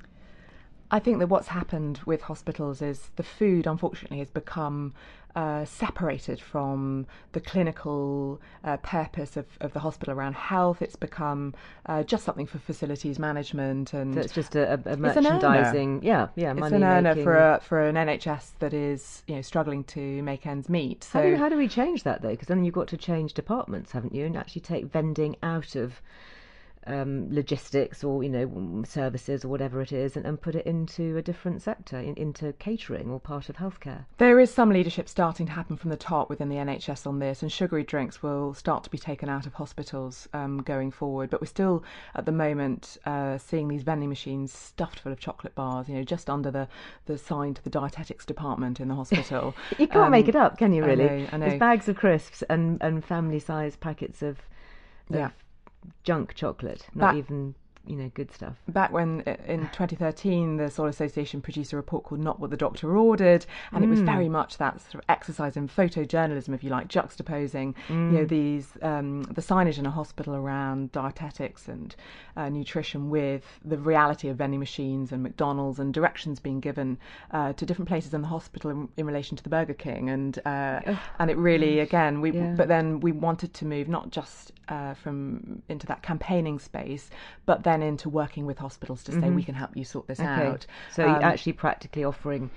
I 0.93 0.99
think 0.99 1.19
that 1.19 1.27
what's 1.27 1.47
happened 1.47 2.01
with 2.05 2.21
hospitals 2.23 2.81
is 2.81 3.11
the 3.15 3.23
food, 3.23 3.65
unfortunately, 3.65 4.19
has 4.19 4.29
become 4.29 4.93
uh, 5.35 5.65
separated 5.65 6.39
from 6.41 7.05
the 7.31 7.39
clinical 7.39 8.41
uh, 8.63 8.77
purpose 8.77 9.37
of, 9.37 9.45
of 9.61 9.73
the 9.73 9.79
hospital 9.79 10.13
around 10.13 10.35
health. 10.35 10.81
It's 10.81 10.95
become 10.95 11.53
uh, 11.85 12.03
just 12.03 12.25
something 12.25 12.45
for 12.47 12.59
facilities 12.59 13.19
management 13.19 13.93
and 13.93 14.13
So 14.13 14.19
it's 14.21 14.33
just 14.33 14.55
a, 14.55 14.73
a, 14.73 14.73
a 14.73 14.77
It's 14.77 14.87
an 14.87 15.25
earner. 15.25 15.33
merchandising. 15.33 16.03
Yeah, 16.03 16.27
yeah, 16.35 16.53
it's 16.55 16.71
an 16.71 16.83
earner 16.83 17.15
for 17.15 17.35
a, 17.37 17.61
for 17.63 17.81
an 17.87 17.95
NHS 17.95 18.51
that 18.59 18.73
is 18.73 19.23
you 19.27 19.35
know 19.35 19.41
struggling 19.41 19.83
to 19.85 20.21
make 20.23 20.45
ends 20.45 20.69
meet. 20.69 21.03
So 21.03 21.19
How 21.19 21.21
do, 21.21 21.35
how 21.37 21.49
do 21.49 21.57
we 21.57 21.67
change 21.67 22.03
that 22.03 22.21
though? 22.21 22.29
Because 22.29 22.47
then 22.47 22.63
you've 22.63 22.73
got 22.73 22.87
to 22.89 22.97
change 22.97 23.33
departments, 23.33 23.91
haven't 23.91 24.13
you, 24.13 24.25
and 24.25 24.35
actually 24.35 24.61
take 24.61 24.85
vending 24.85 25.35
out 25.43 25.75
of 25.75 26.01
um, 26.87 27.27
logistics 27.33 28.03
or 28.03 28.23
you 28.23 28.29
know 28.29 28.83
services 28.85 29.45
or 29.45 29.47
whatever 29.49 29.81
it 29.81 29.91
is, 29.91 30.15
and, 30.17 30.25
and 30.25 30.41
put 30.41 30.55
it 30.55 30.65
into 30.65 31.17
a 31.17 31.21
different 31.21 31.61
sector, 31.61 31.97
in, 31.99 32.15
into 32.15 32.53
catering 32.53 33.09
or 33.09 33.19
part 33.19 33.49
of 33.49 33.57
healthcare. 33.57 34.05
There 34.17 34.39
is 34.39 34.51
some 34.53 34.69
leadership 34.71 35.07
starting 35.07 35.45
to 35.45 35.51
happen 35.51 35.77
from 35.77 35.89
the 35.91 35.97
top 35.97 36.29
within 36.29 36.49
the 36.49 36.55
NHS 36.55 37.05
on 37.05 37.19
this, 37.19 37.41
and 37.41 37.51
sugary 37.51 37.83
drinks 37.83 38.23
will 38.23 38.53
start 38.53 38.83
to 38.85 38.89
be 38.89 38.97
taken 38.97 39.29
out 39.29 39.45
of 39.45 39.53
hospitals 39.53 40.27
um, 40.33 40.61
going 40.63 40.91
forward. 40.91 41.29
But 41.29 41.41
we're 41.41 41.47
still, 41.47 41.83
at 42.15 42.25
the 42.25 42.31
moment, 42.31 42.97
uh, 43.05 43.37
seeing 43.37 43.67
these 43.67 43.83
vending 43.83 44.09
machines 44.09 44.51
stuffed 44.51 44.99
full 44.99 45.11
of 45.11 45.19
chocolate 45.19 45.55
bars, 45.55 45.87
you 45.87 45.95
know, 45.95 46.03
just 46.03 46.29
under 46.29 46.51
the, 46.51 46.67
the 47.05 47.17
sign 47.17 47.53
to 47.53 47.63
the 47.63 47.69
dietetics 47.69 48.25
department 48.25 48.79
in 48.79 48.87
the 48.87 48.95
hospital. 48.95 49.55
You 49.77 49.87
can't 49.87 50.11
make 50.11 50.25
Um, 50.25 50.29
it 50.29 50.35
up, 50.35 50.57
can 50.57 50.73
you? 50.73 50.83
I 50.83 50.87
Really? 50.87 51.03
know, 51.05 51.27
I 51.31 51.37
know. 51.37 51.45
There's 51.47 51.59
bags 51.59 51.87
of 51.89 51.95
crisps 51.95 52.41
and 52.49 52.81
and 52.81 53.03
family-sized 53.03 53.79
packets 53.79 54.21
of, 54.21 54.39
of 55.09 55.15
Yeah. 55.15 55.29
Junk 56.03 56.33
chocolate, 56.35 56.85
not 56.93 57.15
even 57.15 57.55
you 57.87 57.95
know 57.95 58.11
good 58.13 58.31
stuff. 58.31 58.55
Back 58.67 58.91
when 58.91 59.23
uh, 59.25 59.35
in 59.47 59.61
2013 59.71 60.57
the 60.57 60.69
Soil 60.69 60.87
Association 60.87 61.41
produced 61.41 61.73
a 61.73 61.75
report 61.75 62.03
called 62.03 62.21
Not 62.21 62.39
What 62.39 62.49
the 62.51 62.57
Doctor 62.57 62.95
Ordered, 62.97 63.45
and 63.71 63.83
it 63.83 63.87
was 63.87 63.99
very 64.01 64.29
much 64.29 64.57
that 64.57 64.79
sort 64.81 64.95
of 64.95 65.01
exercise 65.09 65.57
in 65.57 65.67
photojournalism, 65.67 66.53
if 66.53 66.63
you 66.63 66.69
like, 66.69 66.87
juxtaposing 66.87 67.73
you 67.89 67.95
know 67.95 68.25
these 68.25 68.67
um, 68.81 69.23
the 69.23 69.41
signage 69.41 69.77
in 69.79 69.85
a 69.85 69.91
hospital 69.91 70.35
around 70.35 70.91
dietetics 70.91 71.67
and 71.67 71.95
uh, 72.37 72.49
nutrition 72.49 73.09
with 73.09 73.43
the 73.65 73.77
reality 73.77 74.27
of 74.29 74.37
vending 74.37 74.59
machines 74.59 75.11
and 75.11 75.23
McDonald's 75.23 75.79
and 75.79 75.93
directions 75.93 76.39
being 76.39 76.59
given 76.59 76.97
uh, 77.31 77.53
to 77.53 77.65
different 77.65 77.89
places 77.89 78.13
in 78.13 78.21
the 78.21 78.27
hospital 78.27 78.69
in, 78.71 78.89
in 78.97 79.05
relation 79.05 79.35
to 79.37 79.43
the 79.43 79.49
Burger 79.49 79.73
King, 79.73 80.09
and 80.09 80.39
uh, 80.45 80.79
and 81.19 81.31
it 81.31 81.37
really 81.37 81.79
again 81.79 82.21
we 82.21 82.31
Yeah. 82.31 82.53
but 82.55 82.67
then 82.67 82.99
we 82.99 83.11
wanted 83.11 83.53
to 83.55 83.65
move 83.65 83.87
not 83.87 84.11
just 84.11 84.51
uh, 84.67 84.93
from 84.93 85.61
into 85.67 85.85
that 85.87 86.01
campaigning 86.01 86.59
space, 86.59 87.09
but 87.45 87.63
then 87.63 87.70
into 87.81 88.09
working 88.09 88.45
with 88.45 88.57
hospitals 88.59 89.03
to 89.05 89.13
say 89.13 89.29
we 89.29 89.43
can 89.43 89.55
help 89.55 89.77
you 89.77 89.83
sort 89.85 90.07
this 90.07 90.19
Mm-hmm. 90.19 90.39
Okay, 90.41 90.49
out. 90.49 90.65
so 90.91 91.05
you're 91.05 91.15
Um, 91.15 91.23
actually 91.23 91.53
practically 91.53 92.03
offering 92.03 92.49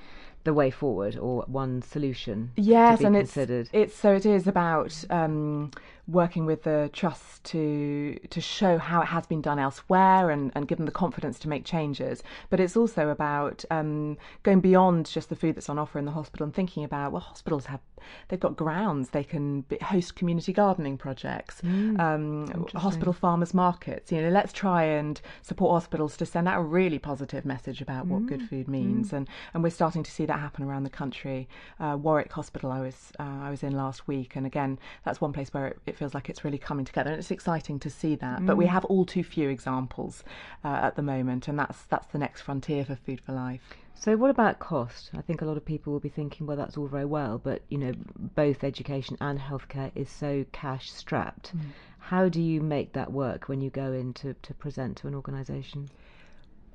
the 0.42 0.52
way 0.52 0.71
forward 0.71 1.16
or 1.16 1.44
one 1.47 1.80
solution. 1.80 2.50
yes, 2.56 3.00
and 3.00 3.14
considered. 3.16 3.68
it's 3.73 3.92
it's 3.92 3.94
so 3.97 4.14
it 4.14 4.26
is 4.26 4.47
about 4.47 4.92
um, 5.11 5.71
working 6.07 6.45
with 6.45 6.65
the 6.65 6.91
trusts 6.93 7.39
to 7.45 8.19
to 8.31 8.41
show 8.41 8.79
how 8.79 9.01
it 9.01 9.07
has 9.07 9.27
been 9.27 9.41
done 9.41 9.59
elsewhere 9.59 10.31
and, 10.31 10.53
and 10.55 10.69
give 10.69 10.77
them 10.79 10.87
the 10.87 10.93
confidence 10.93 11.39
to 11.41 11.49
make 11.49 11.65
changes. 11.65 12.23
But 12.51 12.61
it's 12.61 12.77
also 12.77 13.09
about 13.09 13.65
um, 13.71 14.19
going 14.43 14.61
beyond 14.61 15.07
just 15.07 15.31
the 15.31 15.37
food 15.37 15.55
that's 15.57 15.71
on 15.71 15.79
offer 15.79 15.99
in 15.99 16.05
the 16.05 16.13
hospital 16.13 16.45
and 16.45 16.55
thinking 16.55 16.85
about 16.85 17.13
well, 17.13 17.23
hospitals 17.23 17.67
have 17.67 17.81
they've 18.29 18.39
got 18.41 18.55
grounds 18.55 19.11
they 19.11 19.25
can 19.25 19.63
be, 19.63 19.79
host 19.79 20.15
community 20.15 20.53
gardening 20.53 20.99
projects, 20.99 21.63
Mm, 21.65 21.99
um, 21.99 22.67
hospital 22.75 23.15
farmers 23.15 23.55
markets. 23.55 24.13
You 24.13 24.21
know, 24.21 24.29
let's 24.29 24.53
try 24.53 24.85
and 24.85 25.19
support 25.41 25.73
hospitals 25.73 26.19
to 26.19 26.27
send 26.27 26.47
out 26.49 26.59
a 26.59 26.63
really 26.63 26.99
positive 26.99 27.47
message 27.47 27.81
about 27.81 28.09
what 28.09 28.23
Mm, 28.23 28.29
good 28.29 28.43
food 28.43 28.69
means, 28.69 29.13
and 29.15 29.27
and 29.55 29.63
we're 29.63 29.71
starting 29.71 30.03
to 30.03 30.11
see 30.11 30.27
that 30.27 30.35
that 30.35 30.41
happen 30.41 30.65
around 30.65 30.83
the 30.83 30.91
country. 30.91 31.49
Uh, 31.79 31.97
Warwick 32.01 32.33
Hospital, 32.33 32.73
I 32.73 32.81
was 32.81 33.13
uh, 33.21 33.23
I 33.43 33.51
was 33.51 33.63
in 33.63 33.73
last 33.77 34.09
week, 34.09 34.35
and 34.37 34.47
again, 34.47 34.79
that's 35.05 35.21
one 35.21 35.33
place 35.33 35.55
where 35.55 35.69
it, 35.69 35.79
it, 35.87 35.94
feels 35.95 36.15
like 36.15 36.29
it's 36.29 36.45
really 36.45 36.59
coming 36.59 36.85
together, 36.85 37.11
and 37.11 37.19
it's 37.19 37.31
exciting 37.31 37.79
to 37.81 37.91
see 37.91 38.15
that. 38.17 38.41
Mm. 38.41 38.47
But 38.47 38.57
we 38.57 38.67
mm. 38.67 38.71
have 38.71 38.85
all 38.87 39.05
too 39.05 39.25
few 39.25 39.49
examples 39.49 40.25
uh, 40.65 40.69
at 40.69 40.97
the 40.97 41.03
moment, 41.03 41.49
and 41.49 41.59
that's 41.59 41.83
that's 41.85 42.07
the 42.09 42.19
next 42.19 42.43
frontier 42.43 42.85
for 42.85 42.97
Food 42.97 43.21
for 43.21 43.33
Life. 43.33 43.63
So, 43.95 44.17
what 44.17 44.29
about 44.29 44.59
cost? 44.59 45.11
I 45.17 45.23
think 45.23 45.41
a 45.41 45.45
lot 45.45 45.57
of 45.57 45.65
people 45.65 45.93
will 45.93 46.01
be 46.01 46.09
thinking, 46.09 46.47
well, 46.47 46.57
that's 46.57 46.77
all 46.77 46.89
very 46.89 47.05
well, 47.05 47.39
but 47.39 47.63
you 47.69 47.79
know, 47.79 47.93
both 48.35 48.65
education 48.65 49.17
and 49.21 49.39
healthcare 49.39 49.93
is 49.95 50.11
so 50.11 50.45
cash 50.53 50.91
strapped. 50.91 51.57
Mm. 51.57 51.61
How 51.99 52.29
do 52.29 52.43
you 52.43 52.61
make 52.61 52.93
that 52.93 53.13
work 53.13 53.49
when 53.49 53.63
you 53.63 53.71
go 53.71 53.93
in 53.93 54.13
to, 54.15 54.35
to 54.35 54.53
present 54.55 54.99
to 54.99 55.09
an 55.09 55.15
organisation? 55.15 55.89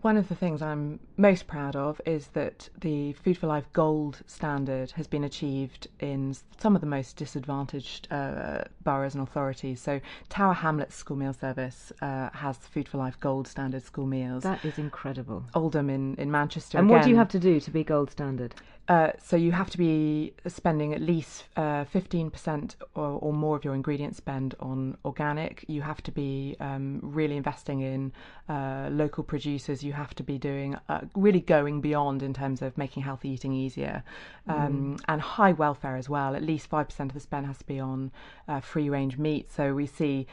One 0.02 0.16
of 0.16 0.30
the 0.30 0.36
things 0.36 0.62
I'm 0.62 1.00
most 1.18 1.46
proud 1.46 1.76
of 1.76 2.00
is 2.06 2.28
that 2.28 2.70
the 2.80 3.12
Food 3.14 3.38
for 3.38 3.48
Life 3.48 3.66
Gold 3.74 4.22
standard 4.28 4.92
has 4.92 5.08
been 5.08 5.26
achieved 5.26 5.88
in 6.00 6.36
some 6.58 6.74
of 6.74 6.80
the 6.80 6.88
most 6.88 7.18
disadvantaged 7.18 8.08
uh, 8.10 8.64
boroughs 8.84 9.14
and 9.14 9.22
authorities. 9.22 9.82
So, 9.82 10.00
Tower 10.30 10.54
Hamlets 10.54 10.96
School 10.96 11.18
Meal 11.18 11.34
Service 11.34 11.92
uh, 12.02 12.30
has 12.32 12.58
Food 12.58 12.88
for 12.88 12.98
Life 12.98 13.20
Gold 13.20 13.46
standard 13.46 13.84
school 13.84 14.06
meals. 14.06 14.44
That 14.44 14.64
is 14.64 14.78
incredible. 14.78 15.44
Oldham 15.54 15.90
in, 15.90 16.16
in 16.16 16.32
Manchester. 16.32 16.78
And 16.78 16.88
again, 16.88 16.98
what 16.98 17.04
do 17.04 17.10
you 17.10 17.18
have 17.18 17.30
to 17.30 17.40
do 17.40 17.60
to 17.60 17.72
be 17.72 17.84
gold 17.84 18.12
standard? 18.12 18.56
Uh, 18.90 19.12
so 19.24 19.36
you 19.36 19.52
have 19.52 19.70
to 19.70 19.78
be 19.78 20.34
spending 20.48 20.96
at 20.96 21.02
least 21.02 21.44
uh, 21.56 21.86
15% 21.94 22.74
or, 22.96 23.20
or, 23.22 23.32
more 23.32 23.56
of 23.56 23.64
your 23.64 23.76
ingredient 23.76 24.16
spend 24.16 24.56
on 24.60 24.98
organic. 25.06 25.64
You 25.68 25.84
have 25.84 26.02
to 26.04 26.12
be 26.12 26.56
um, 26.60 27.00
really 27.04 27.38
investing 27.38 27.82
in 27.82 28.12
uh, 28.50 28.90
local 28.92 29.24
producers. 29.24 29.84
You 29.84 29.94
have 29.94 30.16
to 30.16 30.24
be 30.24 30.40
doing 30.40 30.76
uh, 30.90 31.02
really 31.16 31.40
going 31.40 31.82
beyond 31.82 32.24
in 32.24 32.34
terms 32.34 32.64
of 32.64 32.76
making 32.80 33.04
healthy 33.04 33.30
eating 33.30 33.54
easier 33.54 34.04
um, 34.48 34.98
mm. 34.98 35.02
and 35.08 35.22
high 35.22 35.52
welfare 35.52 35.96
as 35.96 36.10
well. 36.10 36.36
At 36.36 36.42
least 36.42 36.68
5% 36.68 37.00
of 37.00 37.14
the 37.14 37.20
spend 37.20 37.46
has 37.46 37.60
to 37.60 37.66
be 37.68 37.80
on 37.80 38.12
uh, 38.48 38.60
free 38.60 38.90
range 38.90 39.20
meat. 39.20 39.52
So 39.52 39.76
we 39.76 39.86
see 39.86 40.26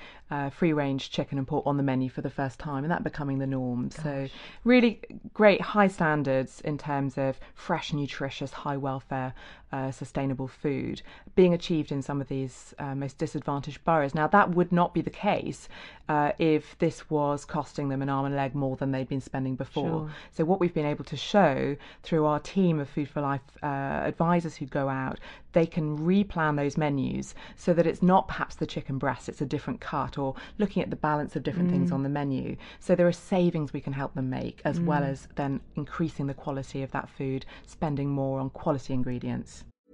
free 0.50 0.72
range 0.72 1.10
chicken 1.10 1.36
and 1.36 1.46
pork 1.46 1.66
on 1.66 1.76
the 1.76 1.82
menu 1.82 2.08
for 2.08 2.22
the 2.22 2.30
first 2.30 2.58
time 2.58 2.84
and 2.84 2.90
that 2.90 3.04
becoming 3.04 3.38
the 3.38 3.46
norm. 3.46 3.88
Gosh. 3.88 4.02
So 4.02 4.28
really 4.64 5.00
great 5.34 5.60
high 5.60 5.88
standards 5.88 6.62
in 6.62 6.78
terms 6.78 7.18
of 7.18 7.38
fresh, 7.54 7.92
nutritious 7.92 8.45
high 8.52 8.76
welfare, 8.76 9.34
uh, 9.72 9.90
sustainable 9.90 10.48
food 10.48 11.02
being 11.34 11.52
achieved 11.52 11.90
in 11.90 12.00
some 12.02 12.20
of 12.20 12.28
these 12.28 12.74
uh, 12.78 12.94
most 12.94 13.18
disadvantaged 13.18 13.84
boroughs. 13.84 14.14
Now, 14.14 14.26
that 14.28 14.50
would 14.50 14.72
not 14.72 14.94
be 14.94 15.00
the 15.00 15.10
case 15.10 15.68
uh, 16.08 16.32
if 16.38 16.78
this 16.78 17.10
was 17.10 17.44
costing 17.44 17.88
them 17.88 18.00
an 18.00 18.08
arm 18.08 18.26
and 18.26 18.34
a 18.34 18.36
leg 18.36 18.54
more 18.54 18.76
than 18.76 18.92
they'd 18.92 19.08
been 19.08 19.20
spending 19.20 19.56
before. 19.56 19.88
Sure. 19.88 20.10
So, 20.32 20.44
what 20.44 20.60
we've 20.60 20.72
been 20.72 20.86
able 20.86 21.04
to 21.04 21.16
show 21.16 21.76
through 22.02 22.26
our 22.26 22.38
team 22.38 22.78
of 22.78 22.88
Food 22.88 23.08
for 23.08 23.20
Life 23.20 23.40
uh, 23.62 23.66
advisors 23.66 24.56
who 24.56 24.66
go 24.66 24.88
out, 24.88 25.18
they 25.52 25.66
can 25.66 25.98
replan 25.98 26.56
those 26.56 26.76
menus 26.76 27.34
so 27.56 27.74
that 27.74 27.86
it's 27.86 28.02
not 28.02 28.28
perhaps 28.28 28.54
the 28.54 28.66
chicken 28.66 28.98
breast, 28.98 29.28
it's 29.28 29.40
a 29.40 29.46
different 29.46 29.80
cut, 29.80 30.16
or 30.16 30.34
looking 30.58 30.82
at 30.82 30.90
the 30.90 30.96
balance 30.96 31.34
of 31.34 31.42
different 31.42 31.68
mm. 31.68 31.72
things 31.72 31.92
on 31.92 32.02
the 32.02 32.08
menu. 32.08 32.56
So, 32.78 32.94
there 32.94 33.08
are 33.08 33.12
savings 33.12 33.72
we 33.72 33.80
can 33.80 33.92
help 33.92 34.14
them 34.14 34.30
make, 34.30 34.62
as 34.64 34.78
mm. 34.78 34.84
well 34.84 35.02
as 35.02 35.26
then 35.34 35.60
increasing 35.74 36.28
the 36.28 36.34
quality 36.34 36.82
of 36.82 36.92
that 36.92 37.08
food, 37.08 37.44
spending 37.66 38.08
more 38.08 38.38
on 38.38 38.50
quality 38.50 38.94
ingredients. 38.94 39.64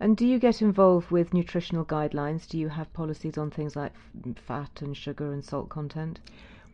And 0.00 0.16
do 0.16 0.26
you 0.26 0.38
get 0.38 0.60
involved 0.60 1.10
with 1.10 1.32
nutritional 1.32 1.84
guidelines? 1.84 2.48
Do 2.48 2.58
you 2.58 2.68
have 2.68 2.92
policies 2.92 3.38
on 3.38 3.50
things 3.50 3.76
like 3.76 3.92
fat 4.36 4.82
and 4.82 4.96
sugar 4.96 5.32
and 5.32 5.44
salt 5.44 5.68
content? 5.68 6.20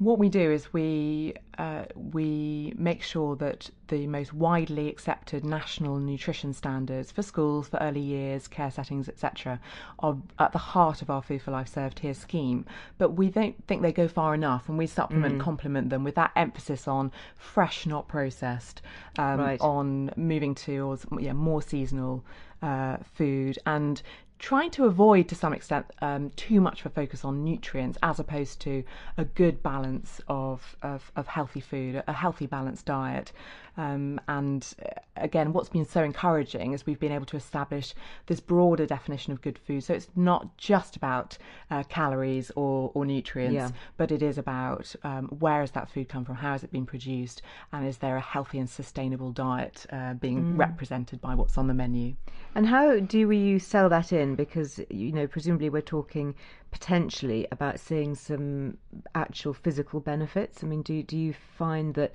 What 0.01 0.19
we 0.19 0.31
do 0.31 0.51
is 0.51 0.73
we 0.73 1.35
uh, 1.59 1.85
we 1.95 2.73
make 2.79 3.03
sure 3.03 3.37
that 3.37 3.69
the 3.89 4.07
most 4.07 4.33
widely 4.33 4.89
accepted 4.89 5.45
national 5.45 5.99
nutrition 5.99 6.55
standards 6.55 7.13
for 7.13 7.21
schools, 7.21 7.69
for 7.69 7.77
early 7.83 8.01
years, 8.01 8.49
care 8.49 8.71
settings, 8.71 9.11
etc., 9.11 9.61
are 9.99 10.17
at 10.39 10.53
the 10.53 10.59
heart 10.59 11.03
of 11.03 11.11
our 11.11 11.21
Food 11.21 11.43
for 11.43 11.51
Life 11.51 11.69
Served 11.69 11.99
Here 11.99 12.15
scheme. 12.15 12.65
But 12.97 13.11
we 13.11 13.29
don't 13.29 13.63
think 13.67 13.83
they 13.83 13.93
go 13.93 14.09
far 14.09 14.33
enough, 14.33 14.71
and 14.71 14.79
we 14.79 14.87
supplement, 14.87 15.37
mm. 15.37 15.41
complement 15.41 15.91
them 15.91 16.03
with 16.03 16.15
that 16.15 16.33
emphasis 16.35 16.89
on 16.89 17.13
fresh, 17.37 17.85
not 17.85 18.09
processed, 18.09 18.81
um, 19.19 19.39
right. 19.39 19.61
on 19.61 20.13
moving 20.17 20.55
towards 20.55 21.05
yeah, 21.19 21.35
more 21.35 21.61
seasonal 21.61 22.25
uh, 22.63 22.97
food 23.15 23.59
and 23.67 24.01
trying 24.41 24.71
to 24.71 24.87
avoid 24.87 25.29
to 25.29 25.35
some 25.35 25.53
extent 25.53 25.87
um, 26.01 26.31
too 26.31 26.61
much 26.61 26.81
of 26.81 26.87
a 26.87 26.91
focus 26.91 27.25
on 27.25 27.45
nutrients 27.45 27.99
as 28.03 28.19
opposed 28.19 28.59
to 28.63 28.83
a 29.19 29.25
good 29.25 29.63
balance 29.63 30.21
of, 30.29 30.77
of, 30.83 31.13
of 31.15 31.27
healthy 31.27 31.61
food, 31.61 32.03
a 32.09 32.13
healthy 32.13 32.47
balanced 32.47 32.87
diet. 32.87 33.33
Um, 33.81 34.21
and 34.29 34.67
uh, 34.85 35.01
again, 35.17 35.53
what's 35.55 35.71
been 35.71 35.87
so 35.87 36.03
encouraging 36.03 36.73
is 36.73 36.85
we've 36.85 37.01
been 37.01 37.13
able 37.13 37.25
to 37.27 37.37
establish 37.37 37.95
this 38.27 38.39
broader 38.39 38.85
definition 38.85 39.33
of 39.33 39.41
good 39.41 39.59
food. 39.59 39.85
So 39.85 39.95
it's 39.95 40.09
not 40.15 40.57
just 40.59 40.97
about 40.97 41.39
uh, 41.71 41.85
calories 41.85 42.51
or, 42.57 42.91
or 42.95 43.07
nutrients, 43.07 43.55
yeah. 43.55 43.71
but 43.97 44.13
it 44.13 44.23
is 44.23 44.37
about 44.37 44.95
um, 45.03 45.29
where 45.39 45.61
has 45.61 45.71
that 45.71 45.89
food 45.91 46.09
come 46.11 46.25
from, 46.27 46.35
how 46.35 46.53
has 46.53 46.63
it 46.63 46.71
been 46.71 46.85
produced, 46.85 47.41
and 47.73 47.87
is 47.87 47.99
there 47.99 48.17
a 48.17 48.21
healthy 48.21 48.59
and 48.59 48.69
sustainable 48.69 49.33
diet 49.33 49.87
uh, 49.91 50.13
being 50.15 50.43
mm. 50.43 50.59
represented 50.59 51.21
by 51.21 51.35
what's 51.35 51.57
on 51.57 51.67
the 51.67 51.75
menu. 51.75 52.15
And 52.55 52.67
how 52.67 52.99
do 53.01 53.29
we 53.29 53.59
sell 53.59 53.89
that 53.89 54.13
in? 54.13 54.35
Because, 54.35 54.81
you 54.91 55.13
know, 55.13 55.27
presumably 55.27 55.71
we're 55.71 55.81
talking 55.81 56.35
potentially 56.71 57.47
about 57.51 57.81
seeing 57.81 58.15
some 58.15 58.77
actual 59.15 59.55
physical 59.55 60.01
benefits. 60.01 60.63
I 60.63 60.67
mean, 60.67 60.83
do, 60.83 61.03
do 61.03 61.17
you 61.17 61.33
find 61.57 61.95
that 61.95 62.13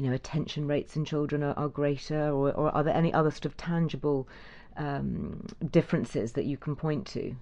you 0.00 0.08
know, 0.08 0.14
attention 0.14 0.66
rates 0.66 0.96
in 0.96 1.04
children 1.04 1.42
are, 1.42 1.52
are 1.58 1.68
greater, 1.68 2.30
or, 2.30 2.52
or 2.52 2.74
are 2.74 2.82
there 2.82 2.96
any 2.96 3.12
other 3.12 3.30
sort 3.30 3.44
of 3.44 3.56
tangible 3.58 4.26
um, 4.78 5.46
differences 5.70 6.32
that 6.32 6.46
you 6.46 6.56
can 6.56 6.74
point 6.74 7.06
to? 7.08 7.36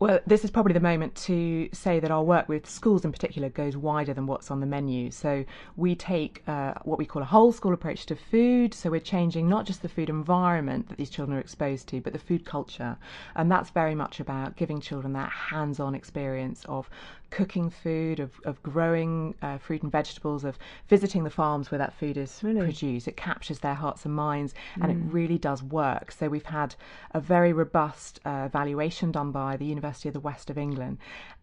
Well, 0.00 0.20
this 0.28 0.44
is 0.44 0.52
probably 0.52 0.74
the 0.74 0.80
moment 0.80 1.16
to 1.26 1.68
say 1.72 1.98
that 1.98 2.12
our 2.12 2.22
work 2.22 2.48
with 2.48 2.70
schools 2.70 3.04
in 3.04 3.10
particular 3.10 3.48
goes 3.48 3.76
wider 3.76 4.14
than 4.14 4.26
what's 4.26 4.48
on 4.48 4.60
the 4.60 4.66
menu. 4.66 5.10
So 5.10 5.44
we 5.76 5.96
take 5.96 6.44
uh, 6.46 6.74
what 6.84 6.98
we 6.98 7.04
call 7.04 7.22
a 7.22 7.24
whole 7.24 7.50
school 7.50 7.74
approach 7.74 8.06
to 8.06 8.14
food. 8.14 8.74
So 8.74 8.90
we're 8.90 9.00
changing 9.00 9.48
not 9.48 9.66
just 9.66 9.82
the 9.82 9.88
food 9.88 10.08
environment 10.08 10.88
that 10.88 10.98
these 10.98 11.10
children 11.10 11.36
are 11.36 11.40
exposed 11.40 11.88
to, 11.88 12.00
but 12.00 12.12
the 12.12 12.18
food 12.20 12.44
culture. 12.44 12.96
And 13.34 13.50
that's 13.50 13.70
very 13.70 13.96
much 13.96 14.20
about 14.20 14.54
giving 14.54 14.80
children 14.80 15.14
that 15.14 15.30
hands 15.30 15.80
on 15.80 15.96
experience 15.96 16.64
of 16.68 16.88
cooking 17.30 17.68
food, 17.68 18.20
of, 18.20 18.30
of 18.44 18.62
growing 18.62 19.34
uh, 19.42 19.58
fruit 19.58 19.82
and 19.82 19.92
vegetables, 19.92 20.44
of 20.44 20.58
visiting 20.88 21.24
the 21.24 21.30
farms 21.30 21.70
where 21.70 21.78
that 21.78 21.92
food 21.92 22.16
is 22.16 22.40
really? 22.42 22.60
produced. 22.60 23.06
It 23.06 23.18
captures 23.18 23.58
their 23.58 23.74
hearts 23.74 24.06
and 24.06 24.14
minds, 24.14 24.54
and 24.80 24.84
mm. 24.84 24.90
it 24.90 25.12
really 25.12 25.36
does 25.36 25.62
work. 25.62 26.10
So 26.10 26.28
we've 26.28 26.46
had 26.46 26.74
a 27.10 27.20
very 27.20 27.52
robust 27.52 28.20
uh, 28.24 28.44
evaluation 28.46 29.12
done 29.12 29.30
by 29.30 29.58
the 29.58 29.66
University 29.66 29.87
of 29.88 30.12
the 30.12 30.20
West 30.20 30.50
of 30.50 30.58
England. 30.58 30.98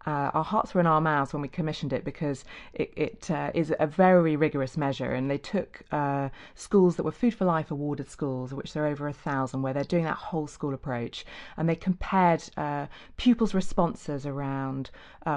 Uh, 0.06 0.30
our 0.34 0.44
hearts 0.44 0.72
were 0.72 0.80
in 0.80 0.86
our 0.86 1.00
mouths 1.00 1.32
when 1.32 1.42
we 1.42 1.48
commissioned 1.48 1.92
it 1.92 2.04
because 2.04 2.44
it, 2.72 2.92
it 2.96 3.30
uh, 3.30 3.50
is 3.54 3.74
a 3.78 3.86
very 3.86 4.36
rigorous 4.36 4.76
measure, 4.76 5.12
and 5.12 5.30
they 5.30 5.38
took 5.38 5.82
uh, 5.92 6.28
schools 6.54 6.96
that 6.96 7.02
were 7.02 7.10
Food 7.12 7.34
for 7.34 7.44
Life 7.44 7.70
awarded 7.70 8.08
schools, 8.08 8.54
which 8.54 8.72
there 8.72 8.84
are 8.84 8.88
over 8.88 9.08
a 9.08 9.12
thousand, 9.12 9.62
where 9.62 9.72
they're 9.72 9.84
doing 9.84 10.04
that 10.04 10.16
whole 10.16 10.46
school 10.46 10.74
approach, 10.74 11.26
and 11.56 11.68
they 11.68 11.74
compared 11.74 12.44
uh, 12.56 12.86
pupils' 13.16 13.54
responses 13.54 14.26
around 14.26 14.90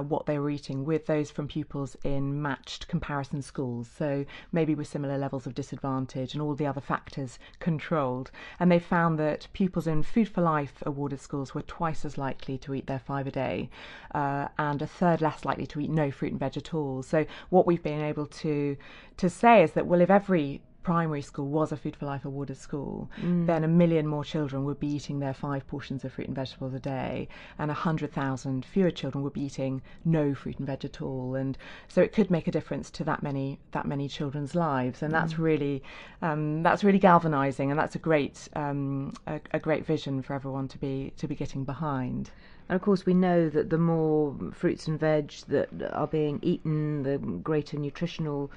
what 0.07 0.27
they 0.27 0.37
were 0.37 0.51
eating 0.51 0.85
with 0.85 1.07
those 1.07 1.31
from 1.31 1.47
pupils 1.47 1.97
in 2.03 2.39
matched 2.39 2.87
comparison 2.87 3.41
schools, 3.41 3.89
so 3.97 4.23
maybe 4.51 4.75
with 4.75 4.87
similar 4.87 5.17
levels 5.17 5.47
of 5.47 5.55
disadvantage 5.55 6.33
and 6.33 6.41
all 6.43 6.53
the 6.53 6.67
other 6.67 6.79
factors 6.81 7.39
controlled. 7.59 8.29
And 8.59 8.71
they 8.71 8.77
found 8.77 9.17
that 9.17 9.47
pupils 9.53 9.87
in 9.87 10.03
Food 10.03 10.29
for 10.29 10.41
Life 10.41 10.83
awarded 10.85 11.19
schools 11.19 11.55
were 11.55 11.63
twice 11.63 12.05
as 12.05 12.17
likely 12.17 12.57
to 12.59 12.73
eat 12.75 12.85
their 12.85 12.98
five 12.99 13.27
a 13.27 13.31
day 13.31 13.69
uh, 14.13 14.47
and 14.57 14.81
a 14.81 14.87
third 14.87 15.21
less 15.21 15.45
likely 15.45 15.67
to 15.67 15.79
eat 15.79 15.89
no 15.89 16.11
fruit 16.11 16.31
and 16.31 16.39
veg 16.39 16.57
at 16.57 16.73
all. 16.73 17.03
So 17.03 17.25
what 17.49 17.65
we've 17.65 17.83
been 17.83 18.01
able 18.01 18.25
to 18.25 18.77
to 19.17 19.29
say 19.29 19.63
is 19.63 19.71
that 19.73 19.87
well 19.87 20.01
if 20.01 20.09
every 20.09 20.61
primary 20.89 21.21
school 21.21 21.47
was 21.47 21.71
a 21.71 21.77
Food 21.77 21.95
for 21.95 22.05
Life 22.05 22.25
awarded 22.25 22.57
school, 22.57 23.09
mm. 23.21 23.45
then 23.45 23.63
a 23.63 23.67
million 23.67 24.07
more 24.07 24.23
children 24.23 24.63
would 24.65 24.79
be 24.79 24.87
eating 24.87 25.19
their 25.19 25.33
five 25.33 25.67
portions 25.67 26.03
of 26.03 26.13
fruit 26.13 26.27
and 26.27 26.35
vegetables 26.35 26.73
a 26.73 26.79
day, 26.79 27.27
and 27.57 27.69
a 27.69 27.73
100,000 27.73 28.65
fewer 28.65 28.91
children 28.91 29.23
would 29.23 29.33
be 29.33 29.43
eating 29.43 29.81
no 30.05 30.33
fruit 30.33 30.57
and 30.57 30.67
veg 30.67 30.85
at 30.85 31.01
all. 31.01 31.35
And 31.35 31.57
so 31.87 32.01
it 32.01 32.13
could 32.13 32.31
make 32.31 32.47
a 32.47 32.51
difference 32.51 32.89
to 32.91 33.03
that 33.03 33.21
many 33.21 33.59
that 33.71 33.85
many 33.85 34.07
children's 34.07 34.55
lives, 34.55 35.03
and 35.03 35.13
that's 35.13 35.35
mm. 35.35 35.39
really 35.39 35.83
um, 36.21 36.63
that's 36.63 36.83
really 36.83 36.99
galvanising, 36.99 37.69
and 37.69 37.79
that's 37.79 37.95
a 37.95 37.99
great 37.99 38.47
um, 38.55 39.13
a, 39.27 39.39
a 39.51 39.59
great 39.59 39.85
vision 39.85 40.21
for 40.21 40.33
everyone 40.33 40.67
to 40.69 40.77
be 40.77 41.13
to 41.17 41.27
be 41.27 41.35
getting 41.35 41.65
behind. 41.65 42.31
And 42.69 42.75
of 42.75 42.83
course, 42.83 43.05
we 43.05 43.15
know 43.15 43.49
that 43.49 43.71
the 43.71 43.79
more 43.79 44.35
fruits 44.53 44.87
and 44.87 44.99
veg 44.99 45.31
that 45.47 45.69
are 45.91 46.07
being 46.07 46.39
eaten, 46.43 47.01
the 47.01 47.17
greater 47.17 47.77
nutritional 47.77 48.51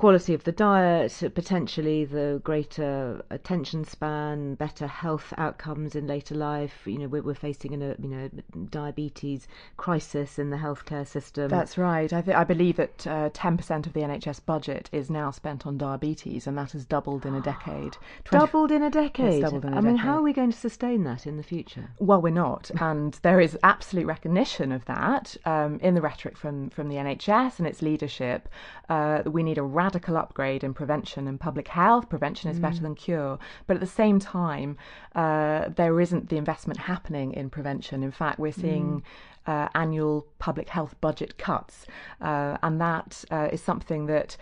quality 0.00 0.32
of 0.32 0.44
the 0.44 0.52
diet, 0.52 1.12
potentially 1.34 2.06
the 2.06 2.40
greater 2.42 3.22
attention 3.28 3.84
span, 3.84 4.54
better 4.54 4.86
health 4.86 5.34
outcomes 5.36 5.94
in 5.94 6.06
later 6.06 6.34
life. 6.34 6.86
You 6.86 7.00
know, 7.00 7.06
we're, 7.06 7.20
we're 7.20 7.34
facing 7.34 7.74
a 7.74 7.94
you 8.00 8.08
know 8.08 8.30
diabetes 8.70 9.46
crisis 9.76 10.38
in 10.38 10.48
the 10.48 10.56
healthcare 10.56 11.06
system. 11.06 11.50
That's 11.50 11.76
right. 11.76 12.10
I, 12.14 12.22
th- 12.22 12.34
I 12.34 12.44
believe 12.44 12.76
that 12.76 13.06
uh, 13.06 13.28
ten 13.34 13.58
percent 13.58 13.86
of 13.86 13.92
the 13.92 14.00
NHS 14.00 14.40
budget 14.46 14.88
is 14.90 15.10
now 15.10 15.30
spent 15.30 15.66
on 15.66 15.76
diabetes, 15.76 16.46
and 16.46 16.56
that 16.56 16.72
has 16.72 16.86
doubled 16.86 17.26
in 17.26 17.34
a 17.34 17.42
decade. 17.42 17.98
20... 18.24 18.46
doubled 18.46 18.72
in 18.72 18.82
a 18.82 18.90
decade. 18.90 19.42
doubled 19.42 19.66
in 19.66 19.74
a 19.74 19.76
I 19.76 19.80
decade. 19.80 19.84
I 19.84 19.86
mean, 19.86 19.98
how 19.98 20.16
are 20.16 20.22
we 20.22 20.32
going 20.32 20.50
to 20.50 20.58
sustain 20.58 21.04
that 21.04 21.26
in 21.26 21.36
the 21.36 21.42
future? 21.42 21.90
Well, 21.98 22.22
we're 22.22 22.30
not, 22.30 22.70
and 22.80 23.18
there 23.20 23.38
is 23.38 23.58
absolute 23.62 24.06
recognition 24.06 24.72
of 24.72 24.82
that 24.86 25.36
um, 25.44 25.78
in 25.80 25.92
the 25.92 26.00
rhetoric 26.00 26.38
from 26.38 26.70
from 26.70 26.88
the 26.88 26.96
NHS 26.96 27.58
and 27.58 27.68
its 27.68 27.82
leadership. 27.82 28.48
Uh, 28.88 29.22
we 29.26 29.42
need 29.42 29.58
a 29.58 29.62
radical 29.62 29.89
radical 29.90 30.16
upgrade 30.16 30.62
in 30.62 30.72
prevention 30.72 31.26
and 31.26 31.40
public 31.40 31.66
health. 31.66 32.08
Prevention 32.08 32.48
is 32.48 32.58
mm. 32.58 32.62
better 32.62 32.80
than 32.80 32.94
cure. 32.94 33.38
But 33.66 33.74
at 33.74 33.80
the 33.80 33.94
same 34.02 34.20
time, 34.20 34.76
uh, 35.16 35.70
there 35.74 36.00
isn't 36.00 36.28
the 36.28 36.36
investment 36.36 36.78
happening 36.78 37.32
in 37.34 37.50
prevention. 37.50 38.02
In 38.02 38.12
fact, 38.12 38.38
we're 38.38 38.52
seeing. 38.52 38.86
Mm. 38.86 39.02
Uh, 39.46 39.68
annual 39.74 40.26
public 40.38 40.68
health 40.68 40.94
budget 41.00 41.38
cuts, 41.38 41.86
uh, 42.20 42.58
and 42.62 42.78
that 42.78 43.24
uh, 43.30 43.48
is 43.50 43.60
something 43.62 44.04
that 44.04 44.36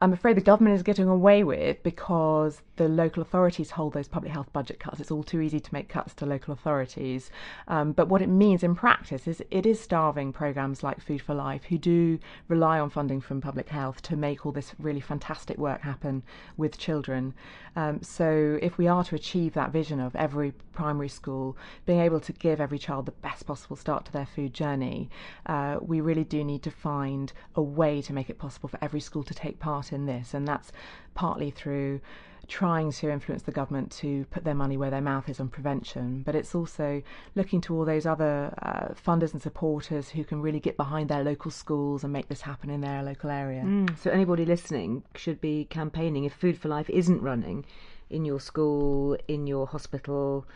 I'm 0.00 0.14
afraid 0.14 0.38
the 0.38 0.40
government 0.40 0.74
is 0.74 0.82
getting 0.82 1.06
away 1.06 1.44
with 1.44 1.82
because 1.82 2.62
the 2.78 2.88
local 2.88 3.20
authorities 3.20 3.72
hold 3.72 3.92
those 3.92 4.08
public 4.08 4.32
health 4.32 4.52
budget 4.52 4.78
cuts. 4.78 5.00
It's 5.00 5.10
all 5.10 5.24
too 5.24 5.40
easy 5.40 5.58
to 5.58 5.74
make 5.74 5.88
cuts 5.88 6.14
to 6.14 6.26
local 6.26 6.54
authorities. 6.54 7.30
Um, 7.66 7.92
but 7.92 8.08
what 8.08 8.22
it 8.22 8.28
means 8.28 8.62
in 8.62 8.76
practice 8.76 9.26
is 9.26 9.42
it 9.50 9.66
is 9.66 9.80
starving 9.80 10.32
programs 10.32 10.82
like 10.84 11.00
Food 11.00 11.20
for 11.20 11.34
Life, 11.34 11.64
who 11.64 11.76
do 11.76 12.20
rely 12.46 12.78
on 12.78 12.88
funding 12.88 13.20
from 13.20 13.40
public 13.40 13.68
health 13.68 14.00
to 14.02 14.16
make 14.16 14.46
all 14.46 14.52
this 14.52 14.74
really 14.78 15.00
fantastic 15.00 15.58
work 15.58 15.80
happen 15.82 16.22
with 16.56 16.78
children. 16.78 17.34
Um, 17.74 18.00
so 18.02 18.58
if 18.62 18.78
we 18.78 18.86
are 18.86 19.04
to 19.04 19.16
achieve 19.16 19.54
that 19.54 19.72
vision 19.72 19.98
of 19.98 20.14
every 20.14 20.52
primary 20.72 21.08
school 21.08 21.56
being 21.84 22.00
able 22.00 22.20
to 22.20 22.32
give 22.32 22.60
every 22.60 22.78
child 22.78 23.06
the 23.06 23.12
best 23.12 23.44
possible 23.46 23.76
start 23.76 24.04
to 24.04 24.12
their 24.12 24.26
food 24.26 24.54
journey, 24.54 25.10
uh, 25.46 25.78
we 25.80 26.00
really 26.00 26.24
do 26.24 26.44
need 26.44 26.62
to 26.62 26.70
find 26.70 27.32
a 27.56 27.62
way 27.62 28.00
to 28.02 28.12
make 28.12 28.30
it 28.30 28.38
possible 28.38 28.68
for 28.68 28.78
every 28.80 29.00
school 29.00 29.24
to 29.24 29.34
take 29.34 29.58
part 29.58 29.92
in 29.92 30.06
this. 30.06 30.32
And 30.32 30.46
that's 30.46 30.70
partly 31.14 31.50
through 31.50 32.00
trying 32.48 32.90
to 32.90 33.10
influence 33.10 33.42
the 33.42 33.52
government 33.52 33.92
to 33.92 34.24
put 34.30 34.42
their 34.42 34.54
money 34.54 34.76
where 34.76 34.90
their 34.90 35.02
mouth 35.02 35.28
is 35.28 35.38
on 35.38 35.48
prevention, 35.48 36.22
but 36.24 36.34
it's 36.34 36.54
also 36.54 37.02
looking 37.34 37.60
to 37.60 37.76
all 37.76 37.84
those 37.84 38.06
other 38.06 38.54
uh, 38.62 38.94
funders 38.94 39.34
and 39.34 39.42
supporters 39.42 40.08
who 40.08 40.24
can 40.24 40.40
really 40.40 40.58
get 40.58 40.76
behind 40.76 41.10
their 41.10 41.22
local 41.22 41.50
schools 41.50 42.02
and 42.02 42.12
make 42.12 42.28
this 42.28 42.40
happen 42.40 42.70
in 42.70 42.80
their 42.80 43.02
local 43.02 43.30
area. 43.30 43.62
Mm. 43.62 43.96
So, 43.98 44.10
anybody 44.10 44.46
listening 44.46 45.02
should 45.14 45.40
be 45.40 45.66
campaigning 45.66 46.24
if 46.24 46.32
Food 46.32 46.58
for 46.58 46.68
Life 46.68 46.88
isn't 46.88 47.20
running 47.20 47.66
in 48.10 48.24
your 48.24 48.40
school, 48.40 49.16
in 49.28 49.46
your 49.46 49.66
hospital, 49.66 50.46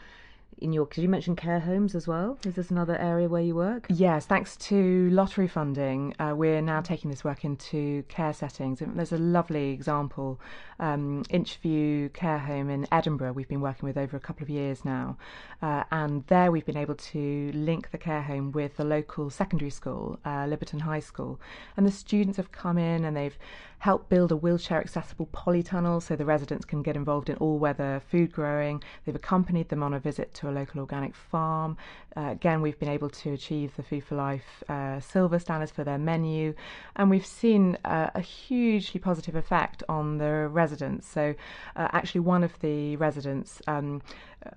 in 0.58 0.72
your 0.72 0.86
did 0.86 1.02
you 1.02 1.08
mention 1.08 1.34
care 1.36 1.60
homes 1.60 1.94
as 1.94 2.06
well. 2.06 2.38
Is 2.44 2.54
this 2.54 2.70
another 2.70 2.96
area 2.98 3.28
where 3.28 3.42
you 3.42 3.54
work? 3.54 3.86
Yes 3.88 4.26
thanks 4.26 4.56
to 4.56 5.10
lottery 5.10 5.48
funding 5.48 6.14
uh, 6.18 6.34
we're 6.36 6.62
now 6.62 6.80
taking 6.80 7.10
this 7.10 7.24
work 7.24 7.44
into 7.44 8.02
care 8.08 8.32
settings. 8.32 8.82
There's 8.84 9.12
a 9.12 9.18
lovely 9.18 9.70
example 9.70 10.40
um, 10.78 11.24
inchview 11.30 12.12
care 12.12 12.38
home 12.38 12.70
in 12.70 12.86
edinburgh 12.90 13.32
we've 13.32 13.48
been 13.48 13.60
working 13.60 13.86
with 13.86 13.96
over 13.96 14.16
a 14.16 14.20
couple 14.20 14.42
of 14.42 14.50
years 14.50 14.84
now. 14.84 15.16
Uh, 15.60 15.84
and 15.92 16.26
there 16.26 16.50
we've 16.50 16.66
been 16.66 16.76
able 16.76 16.96
to 16.96 17.50
link 17.54 17.90
the 17.90 17.98
care 17.98 18.22
home 18.22 18.52
with 18.52 18.76
the 18.76 18.84
local 18.84 19.30
secondary 19.30 19.70
school 19.70 20.18
uh, 20.24 20.44
liberton 20.44 20.80
high 20.80 21.00
school. 21.00 21.40
And 21.76 21.86
the 21.86 21.90
students 21.90 22.36
have 22.36 22.52
come 22.52 22.78
in 22.78 23.04
and 23.04 23.16
they've 23.16 23.38
helped 23.78 24.08
build 24.08 24.30
a 24.30 24.36
wheelchair 24.36 24.80
accessible 24.80 25.28
polytunnel 25.32 26.00
so 26.00 26.14
the 26.14 26.24
residents 26.24 26.64
can 26.64 26.82
get 26.82 26.94
involved 26.94 27.28
in 27.28 27.36
all 27.36 27.58
weather 27.58 28.00
food 28.08 28.30
growing. 28.30 28.82
They've 29.04 29.14
accompanied 29.14 29.70
them 29.70 29.82
on 29.82 29.92
a 29.92 29.98
visit 29.98 30.32
to 30.34 30.41
a 30.48 30.52
local 30.52 30.80
organic 30.80 31.14
farm. 31.14 31.76
Uh, 32.16 32.28
again, 32.30 32.60
we've 32.62 32.78
been 32.78 32.88
able 32.88 33.08
to 33.08 33.32
achieve 33.32 33.74
the 33.76 33.82
Food 33.82 34.04
for 34.04 34.14
Life 34.14 34.62
uh, 34.68 35.00
silver 35.00 35.38
standards 35.38 35.72
for 35.72 35.84
their 35.84 35.98
menu, 35.98 36.54
and 36.96 37.10
we've 37.10 37.26
seen 37.26 37.78
uh, 37.84 38.10
a 38.14 38.20
hugely 38.20 39.00
positive 39.00 39.34
effect 39.34 39.82
on 39.88 40.18
the 40.18 40.48
residents. 40.48 41.06
So, 41.06 41.34
uh, 41.76 41.88
actually, 41.92 42.20
one 42.20 42.44
of 42.44 42.58
the 42.60 42.96
residents 42.96 43.62
um, 43.66 44.02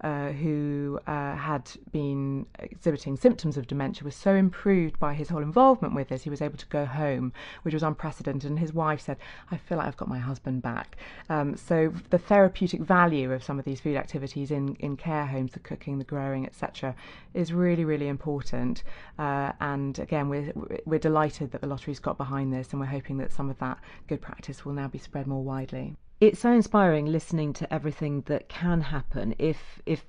uh, 0.02 0.30
who 0.30 1.00
uh, 1.08 1.36
had 1.36 1.70
been 1.92 2.46
exhibiting 2.60 3.16
symptoms 3.18 3.58
of 3.58 3.68
dementia 3.68 4.04
was 4.04 4.16
so 4.16 4.36
improved 4.36 5.00
by 5.00 5.14
his 5.14 5.30
whole 5.30 5.42
involvement 5.42 5.94
with 5.94 6.10
this, 6.10 6.24
he 6.24 6.30
was 6.30 6.42
able 6.42 6.58
to 6.58 6.66
go 6.68 6.86
home, 6.86 7.34
which 7.64 7.74
was 7.74 7.84
unprecedented. 7.84 8.50
And 8.50 8.60
his 8.60 8.74
wife 8.74 9.02
said, 9.02 9.18
I 9.52 9.58
feel 9.58 9.78
like 9.78 9.88
I've 9.88 9.98
got 9.98 10.08
my 10.08 10.20
husband 10.20 10.62
back. 10.62 10.98
Um, 11.30 11.56
so 11.56 11.94
the 12.10 12.18
therapeutic 12.18 12.82
value 12.82 13.32
of 13.32 13.44
some 13.44 13.60
of 13.60 13.66
these 13.66 13.80
food 13.80 13.96
activities 13.96 14.52
in, 14.52 14.76
in 14.76 14.98
care 14.98 15.26
homes, 15.26 15.54
the 15.54 15.60
cooking, 15.60 15.98
the 15.98 16.06
growing, 16.06 16.46
etc., 16.46 16.96
is 17.34 17.54
really, 17.54 17.86
really 17.86 18.08
important. 18.08 18.84
Uh, 19.20 19.52
and 19.60 20.00
again, 20.00 20.30
we're, 20.30 20.52
we're 20.86 21.00
delighted 21.00 21.52
that 21.52 21.62
the 21.62 21.68
lottery's 21.68 22.00
got 22.00 22.18
behind 22.18 22.54
this, 22.54 22.72
and 22.72 22.80
we're 22.80 22.86
hoping 22.86 23.18
that 23.18 23.32
some 23.32 23.50
of 23.50 23.60
that 23.60 23.78
good 24.08 24.22
practice 24.22 24.66
will 24.66 24.74
now 24.74 24.88
be 24.88 24.98
spread 24.98 25.28
more 25.28 25.44
widely 25.44 25.96
it's 26.22 26.40
so 26.40 26.52
inspiring 26.52 27.06
listening 27.06 27.52
to 27.54 27.74
everything 27.74 28.22
that 28.22 28.48
can 28.48 28.82
happen 28.82 29.36
if 29.38 29.82
if 29.86 30.06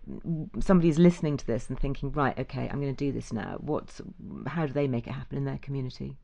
somebody's 0.61 0.99
listening 0.99 1.37
to 1.37 1.47
this 1.47 1.69
and 1.69 1.79
thinking 1.79 2.13
right 2.13 2.39
okay 2.39 2.69
i'm 2.69 2.81
going 2.81 2.95
to 2.95 3.05
do 3.05 3.13
this 3.13 3.33
now. 3.33 3.57
What's 3.61 4.01
how 4.47 4.67
do 4.67 4.73
they 4.73 4.87
make 4.87 5.07
it 5.07 5.13
happen 5.13 5.39
in 5.39 5.45
their 5.45 5.59
community 5.59 6.17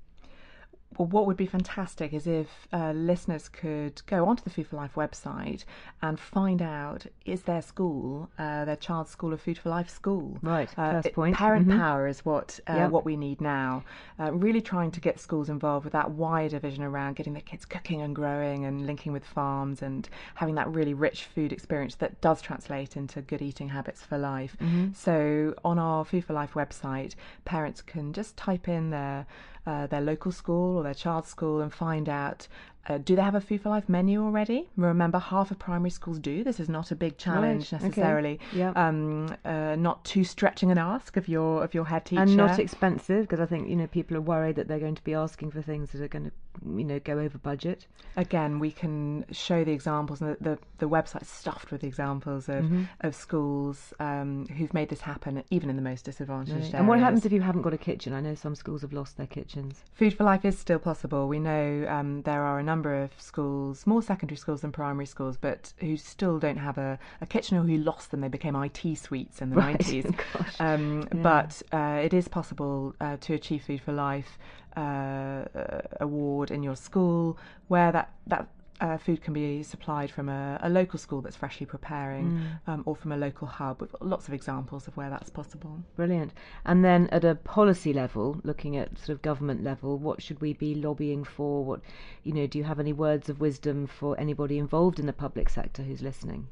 well, 0.98 1.08
what 1.08 1.26
would 1.26 1.36
be 1.36 1.46
fantastic 1.46 2.12
is 2.12 2.26
if 2.26 2.48
uh, 2.72 2.92
listeners 2.92 3.48
could 3.48 4.02
go 4.06 4.26
onto 4.26 4.42
the 4.44 4.50
Food 4.50 4.66
for 4.66 4.76
Life 4.76 4.94
website 4.94 5.64
and 6.02 6.18
find 6.18 6.60
out 6.62 7.06
is 7.24 7.42
their 7.42 7.62
school, 7.62 8.30
uh, 8.38 8.64
their 8.64 8.76
child's 8.76 9.10
school, 9.10 9.32
a 9.32 9.36
Food 9.38 9.58
for 9.58 9.68
Life 9.70 9.88
school. 9.88 10.38
Right, 10.42 10.68
Uh, 10.78 10.92
first 10.92 11.08
it- 11.08 11.14
point. 11.14 11.36
Parent 11.36 11.66
Mhm. 11.68 11.78
power 11.78 12.06
is 12.06 12.24
what 12.24 12.60
uh, 12.68 12.74
Yep. 12.74 12.90
what 12.90 13.04
we 13.04 13.16
need 13.16 13.40
now. 13.40 13.84
Uh, 14.20 14.32
really 14.32 14.60
trying 14.60 14.90
to 14.92 15.00
get 15.00 15.18
schools 15.18 15.48
involved 15.48 15.84
with 15.84 15.92
that 15.92 16.10
wider 16.10 16.58
vision 16.58 16.84
around 16.84 17.16
getting 17.16 17.32
their 17.32 17.42
kids 17.42 17.64
cooking 17.64 18.00
and 18.02 18.14
growing 18.14 18.64
and 18.64 18.86
linking 18.86 19.12
with 19.12 19.24
farms 19.24 19.82
and 19.82 20.08
having 20.34 20.54
that 20.56 20.68
really 20.68 20.94
rich 20.94 21.24
food 21.24 21.52
experience 21.52 21.94
that 21.96 22.20
does 22.20 22.40
translate 22.42 22.96
into 22.96 23.22
good 23.22 23.40
eating 23.42 23.68
habits 23.70 24.02
for 24.02 24.18
life. 24.18 24.56
Mm-hmm. 24.60 24.92
So 24.92 25.54
on 25.64 25.78
our 25.78 26.04
Food 26.04 26.24
for 26.24 26.32
Life 26.34 26.54
website, 26.54 27.14
parents 27.44 27.80
can 27.82 28.12
just 28.12 28.36
type 28.36 28.68
in 28.68 28.90
their 28.90 29.26
uh, 29.64 29.86
their 29.86 30.00
local 30.00 30.32
school 30.32 30.81
their 30.82 30.94
child's 30.94 31.28
school 31.28 31.60
and 31.60 31.72
find 31.72 32.08
out. 32.08 32.48
Uh, 32.88 32.98
do 32.98 33.14
they 33.14 33.22
have 33.22 33.34
a 33.36 33.40
Food 33.40 33.60
for 33.62 33.68
Life 33.68 33.88
menu 33.88 34.22
already? 34.24 34.68
Remember, 34.76 35.18
half 35.18 35.50
of 35.50 35.58
primary 35.58 35.90
schools 35.90 36.18
do. 36.18 36.42
This 36.42 36.58
is 36.58 36.68
not 36.68 36.90
a 36.90 36.96
big 36.96 37.16
challenge 37.16 37.72
Right, 37.72 37.78
okay. 37.80 37.86
necessarily. 37.88 38.40
Yep. 38.54 38.76
Um, 38.76 39.36
uh, 39.44 39.76
not 39.76 40.04
too 40.04 40.24
stretching 40.24 40.70
an 40.72 40.78
ask 40.78 41.16
of 41.16 41.28
your 41.28 41.62
of 41.62 41.74
your 41.74 41.84
head 41.86 42.04
teacher. 42.06 42.22
and 42.22 42.36
not 42.36 42.58
expensive 42.58 43.22
because 43.22 43.40
I 43.40 43.46
think 43.46 43.68
you 43.68 43.76
know 43.76 43.86
people 43.86 44.16
are 44.16 44.20
worried 44.20 44.56
that 44.56 44.66
they're 44.68 44.80
going 44.80 44.96
to 44.96 45.04
be 45.04 45.14
asking 45.14 45.52
for 45.52 45.62
things 45.62 45.92
that 45.92 46.00
are 46.02 46.08
going 46.08 46.24
to 46.26 46.32
you 46.76 46.84
know 46.84 46.98
go 46.98 47.18
over 47.18 47.38
budget. 47.38 47.86
Again, 48.16 48.58
we 48.58 48.70
can 48.70 49.24
show 49.30 49.64
the 49.64 49.72
examples, 49.72 50.20
and 50.20 50.36
the, 50.40 50.44
the, 50.50 50.58
the 50.78 50.88
website's 50.88 51.30
stuffed 51.30 51.70
with 51.70 51.84
examples 51.84 52.48
of, 52.48 52.62
Mm-hmm. 52.64 52.82
of 53.00 53.14
schools 53.14 53.92
um, 54.00 54.46
who've 54.56 54.72
made 54.74 54.88
this 54.88 55.00
happen, 55.00 55.42
even 55.50 55.70
in 55.70 55.76
the 55.76 55.82
most 55.82 56.04
disadvantaged 56.04 56.74
And 56.74 56.86
what 56.86 56.98
happens 57.00 57.24
if 57.26 57.32
you 57.32 57.40
haven't 57.40 57.62
got 57.62 57.72
a 57.74 57.78
kitchen? 57.78 58.12
I 58.12 58.20
know 58.20 58.34
some 58.34 58.54
schools 58.54 58.82
have 58.82 58.92
lost 58.92 59.16
their 59.16 59.26
kitchens. 59.26 59.82
Food 59.94 60.14
for 60.14 60.24
Life 60.24 60.44
is 60.44 60.58
still 60.58 60.78
possible. 60.78 61.26
We 61.26 61.38
know 61.38 61.86
um, 61.88 62.22
there 62.22 62.42
are 62.42 62.58
a 62.58 62.62
number 62.72 62.92
of 63.04 63.10
schools, 63.32 63.86
more 63.92 64.02
secondary 64.12 64.36
schools 64.44 64.60
than 64.62 64.72
primary 64.72 65.06
schools, 65.14 65.36
but 65.48 65.60
who 65.84 65.96
still 66.14 66.36
don't 66.44 66.60
have 66.68 66.76
a, 66.88 66.98
a 67.20 67.26
kitchen 67.34 67.54
or 67.58 67.64
who 67.70 67.76
lost 67.90 68.06
them. 68.10 68.20
They 68.24 68.28
became 68.38 68.54
IT 68.66 68.80
suites 69.06 69.36
in 69.42 69.50
the 69.50 69.56
Right. 69.56 69.78
90s. 69.92 70.06
Gosh. 70.32 70.56
Um, 70.66 70.84
But 71.30 71.52
uh, 71.78 72.00
it 72.06 72.12
is 72.20 72.26
possible 72.38 72.94
uh, 73.00 73.16
to 73.24 73.30
achieve 73.34 73.60
Food 73.66 73.80
for 73.86 73.92
Life 73.92 74.32
uh, 74.76 74.80
uh, 74.80 75.80
award 76.08 76.50
in 76.50 76.60
your 76.68 76.76
school 76.88 77.36
where 77.72 77.90
that, 77.96 78.08
that 78.32 78.44
uh, 78.82 78.98
food 78.98 79.22
can 79.22 79.32
be 79.32 79.62
supplied 79.62 80.10
from 80.10 80.28
a, 80.28 80.58
a 80.60 80.68
local 80.68 80.98
school 80.98 81.20
that's 81.22 81.36
freshly 81.36 81.64
preparing 81.64 82.42
um, 82.66 82.82
or 82.84 82.96
from 82.96 83.12
a 83.12 83.16
local 83.16 83.46
hub. 83.46 83.80
We've 83.80 83.92
got 83.92 84.04
lots 84.04 84.26
of 84.26 84.34
examples 84.34 84.88
of 84.88 84.96
where 84.96 85.08
that's 85.08 85.30
possible. 85.30 85.78
Brilliant. 85.94 86.32
And 86.66 86.84
then 86.84 87.08
at 87.12 87.24
a 87.24 87.36
policy 87.36 87.92
level, 87.92 88.40
looking 88.42 88.76
at 88.76 88.98
sort 88.98 89.10
of 89.10 89.22
government 89.22 89.62
level, 89.62 89.98
what 89.98 90.20
should 90.20 90.40
we 90.40 90.52
be 90.52 90.74
lobbying 90.74 91.22
for? 91.22 91.64
What, 91.64 91.80
you 92.24 92.32
know, 92.32 92.48
do 92.48 92.58
you 92.58 92.64
have 92.64 92.80
any 92.80 92.92
words 92.92 93.28
of 93.28 93.40
wisdom 93.40 93.86
for 93.86 94.18
anybody 94.18 94.58
involved 94.58 94.98
in 94.98 95.06
the 95.06 95.12
public 95.12 95.48
sector 95.48 95.84
who's 95.84 96.02
listening? 96.02 96.48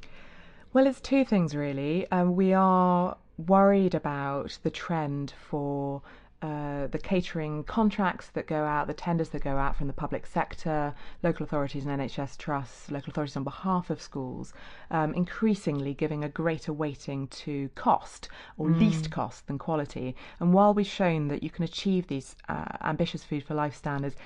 Well, 0.73 0.87
it's 0.87 1.01
two 1.01 1.25
things 1.25 1.57
really. 1.57 2.07
Um, 2.13 2.37
we 2.37 2.53
are 2.53 3.17
worried 3.37 3.97
about 3.97 4.57
the 4.63 4.71
trend 4.71 5.35
for 5.49 6.03
uh, 6.43 6.87
the 6.87 6.99
catering 6.99 7.65
contracts 7.65 8.29
that 8.29 8.47
go 8.47 8.65
out, 8.65 8.87
the 8.87 8.95
tenders 8.95 9.29
that 9.31 9.43
go 9.43 9.57
out 9.59 9.77
from 9.77 9.87
the 9.87 9.93
public 9.93 10.27
sector, 10.27 10.95
local 11.23 11.45
authorities 11.45 11.85
and 11.85 12.01
NHS 12.01 12.39
trusts, 12.39 12.91
local 12.91 13.11
authorities 13.11 13.37
on 13.37 13.45
behalf 13.45 13.91
of 13.91 14.01
schools, 14.01 14.55
um, 14.91 15.13
increasingly 15.15 15.93
giving 15.93 16.25
a 16.25 16.29
greater 16.29 16.73
weighting 16.73 17.29
to 17.29 17.69
cost 17.75 18.29
or 18.57 18.71
least 18.71 19.11
cost 19.11 19.47
than 19.49 19.59
quality. 19.59 20.17
And 20.39 20.55
while 20.55 20.73
we've 20.73 20.87
shown 20.87 21.29
that 21.29 21.43
you 21.43 21.51
can 21.51 21.65
achieve 21.65 22.07
these 22.07 22.37
uh, 22.49 22.65
ambitious 22.83 23.23
food 23.23 23.45
for 23.45 23.55
life 23.55 23.77
standards 23.77 24.17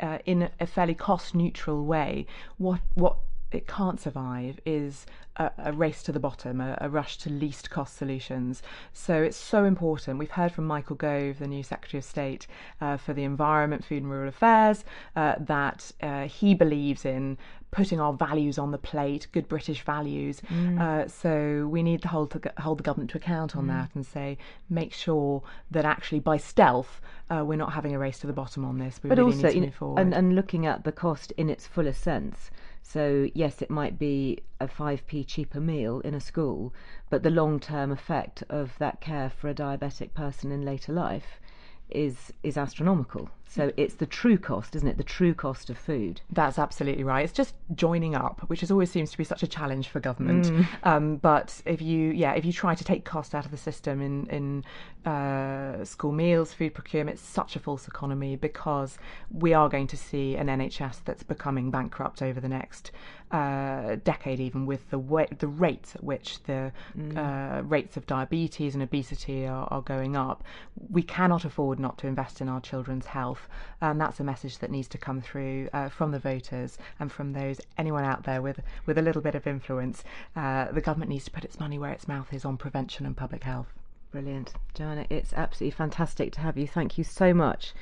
uh, 0.00 0.18
in 0.26 0.50
a 0.60 0.66
fairly 0.66 0.94
cost 0.94 1.34
neutral 1.34 1.84
way, 1.84 2.26
what 2.58 2.80
what 2.94 3.16
it 3.54 3.66
can't 3.66 4.00
survive 4.00 4.60
is 4.64 5.06
a, 5.36 5.50
a 5.58 5.72
race 5.72 6.02
to 6.04 6.12
the 6.12 6.20
bottom, 6.20 6.60
a, 6.60 6.76
a 6.80 6.88
rush 6.88 7.18
to 7.18 7.30
least 7.30 7.70
cost 7.70 7.96
solutions. 7.96 8.62
So 8.92 9.22
it's 9.22 9.36
so 9.36 9.64
important. 9.64 10.18
We've 10.18 10.30
heard 10.30 10.52
from 10.52 10.66
Michael 10.66 10.96
Gove, 10.96 11.38
the 11.38 11.48
new 11.48 11.62
Secretary 11.62 11.98
of 11.98 12.04
State 12.04 12.46
uh, 12.80 12.96
for 12.96 13.12
the 13.12 13.24
Environment, 13.24 13.84
Food 13.84 14.02
and 14.02 14.10
Rural 14.10 14.28
Affairs, 14.28 14.84
uh, 15.16 15.34
that 15.40 15.92
uh, 16.02 16.26
he 16.26 16.54
believes 16.54 17.04
in 17.04 17.36
putting 17.70 17.98
our 17.98 18.12
values 18.12 18.56
on 18.56 18.70
the 18.70 18.78
plate, 18.78 19.26
good 19.32 19.48
British 19.48 19.82
values. 19.82 20.40
Uh, 20.80 21.08
so 21.08 21.66
we 21.68 21.82
need 21.82 22.00
to 22.02 22.08
hold, 22.08 22.30
to 22.30 22.52
hold 22.58 22.78
the 22.78 22.84
government 22.84 23.10
to 23.10 23.18
account 23.18 23.56
on 23.56 23.66
that 23.66 23.90
and 23.96 24.06
say, 24.06 24.38
make 24.70 24.92
sure 24.92 25.42
that 25.72 25.84
actually 25.84 26.20
by 26.20 26.36
stealth, 26.36 27.00
uh, 27.30 27.42
we're 27.44 27.56
not 27.56 27.72
having 27.72 27.92
a 27.92 27.98
race 27.98 28.20
to 28.20 28.28
the 28.28 28.32
bottom 28.32 28.64
on 28.64 28.78
this. 28.78 29.00
We 29.02 29.08
but 29.08 29.18
really 29.18 29.32
also, 29.32 29.48
need 29.48 29.54
to 29.54 29.60
move 29.60 29.74
forward. 29.74 30.00
and, 30.00 30.14
and 30.14 30.36
looking 30.36 30.66
at 30.66 30.84
the 30.84 30.92
cost 30.92 31.32
in 31.32 31.50
its 31.50 31.66
fullest 31.66 32.00
sense. 32.00 32.52
So 32.86 33.30
yes, 33.34 33.62
it 33.62 33.70
might 33.70 33.98
be 33.98 34.40
a 34.60 34.68
five 34.68 35.06
p 35.06 35.24
cheaper 35.24 35.58
meal 35.58 36.00
in 36.00 36.14
a 36.14 36.20
school, 36.20 36.74
but 37.08 37.22
the 37.22 37.30
long 37.30 37.58
term 37.58 37.90
effect 37.90 38.44
of 38.50 38.76
that 38.78 39.00
care 39.00 39.30
for 39.30 39.48
a 39.48 39.54
diabetic 39.54 40.12
person 40.12 40.52
in 40.52 40.64
later 40.66 40.92
life 40.92 41.40
is 41.88 42.32
is 42.42 42.58
astronomical. 42.58 43.30
So 43.54 43.72
it's 43.76 43.94
the 43.94 44.06
true 44.06 44.36
cost, 44.36 44.74
isn't 44.74 44.88
it? 44.88 44.96
The 44.96 45.04
true 45.04 45.32
cost 45.32 45.70
of 45.70 45.78
food. 45.78 46.20
That's 46.32 46.58
absolutely 46.58 47.04
right. 47.04 47.22
It's 47.22 47.32
just 47.32 47.54
joining 47.76 48.16
up, 48.16 48.40
which 48.48 48.64
is 48.64 48.70
always 48.72 48.90
seems 48.90 49.12
to 49.12 49.18
be 49.18 49.22
such 49.22 49.44
a 49.44 49.46
challenge 49.46 49.86
for 49.86 50.00
government. 50.00 50.50
Um, 50.82 51.16
but 51.16 51.62
if 51.64 51.80
you, 51.80 52.10
yeah, 52.10 52.32
if 52.32 52.44
you 52.44 52.52
try 52.52 52.74
to 52.74 52.82
take 52.82 53.04
cost 53.04 53.32
out 53.32 53.44
of 53.44 53.52
the 53.52 53.56
system 53.56 54.02
in 54.02 54.26
in 54.26 54.64
uh, 55.08 55.84
school 55.84 56.10
meals, 56.10 56.52
food 56.52 56.74
procurement, 56.74 57.18
it's 57.18 57.26
such 57.26 57.54
a 57.54 57.60
false 57.60 57.86
economy 57.86 58.34
because 58.34 58.98
we 59.30 59.54
are 59.54 59.68
going 59.68 59.86
to 59.86 59.96
see 59.96 60.34
an 60.34 60.48
NHS 60.48 61.04
that's 61.04 61.22
becoming 61.22 61.70
bankrupt 61.70 62.22
over 62.22 62.40
the 62.40 62.48
next 62.48 62.90
uh, 63.30 63.96
decade, 64.04 64.40
even 64.40 64.64
with 64.66 64.88
the 64.90 64.98
way, 64.98 65.26
the 65.38 65.48
rates 65.48 65.96
at 65.96 66.04
which 66.04 66.42
the 66.44 66.72
uh, 67.16 67.62
rates 67.64 67.96
of 67.96 68.06
diabetes 68.06 68.74
and 68.74 68.82
obesity 68.82 69.46
are, 69.46 69.66
are 69.70 69.82
going 69.82 70.16
up. 70.16 70.44
We 70.90 71.02
cannot 71.02 71.44
afford 71.44 71.80
not 71.80 71.98
to 71.98 72.06
invest 72.06 72.40
in 72.40 72.48
our 72.48 72.60
children's 72.60 73.06
health, 73.06 73.43
and 73.80 74.00
that's 74.00 74.20
a 74.20 74.24
message 74.24 74.58
that 74.58 74.70
needs 74.70 74.88
to 74.88 74.98
come 74.98 75.20
through 75.20 75.68
uh, 75.72 75.88
from 75.88 76.10
the 76.10 76.18
voters 76.18 76.78
and 76.98 77.10
from 77.10 77.32
those 77.32 77.60
anyone 77.78 78.04
out 78.04 78.24
there 78.24 78.42
with 78.42 78.60
with 78.86 78.98
a 78.98 79.02
little 79.02 79.22
bit 79.22 79.34
of 79.34 79.46
influence. 79.46 80.04
Uh, 80.36 80.70
the 80.72 80.80
government 80.80 81.10
needs 81.10 81.24
to 81.24 81.30
put 81.30 81.44
its 81.44 81.60
money 81.60 81.78
where 81.78 81.92
its 81.92 82.08
mouth 82.08 82.32
is 82.32 82.44
on 82.44 82.56
prevention 82.56 83.06
and 83.06 83.16
public 83.16 83.44
health. 83.44 83.72
Brilliant. 84.14 84.52
Joanna, 84.74 85.06
it's 85.10 85.32
absolutely 85.32 85.76
fantastic 85.76 86.32
to 86.34 86.40
have 86.40 86.56
you. 86.56 86.68
Thank 86.68 86.96
you 86.96 87.02
so 87.02 87.34
much 87.34 87.74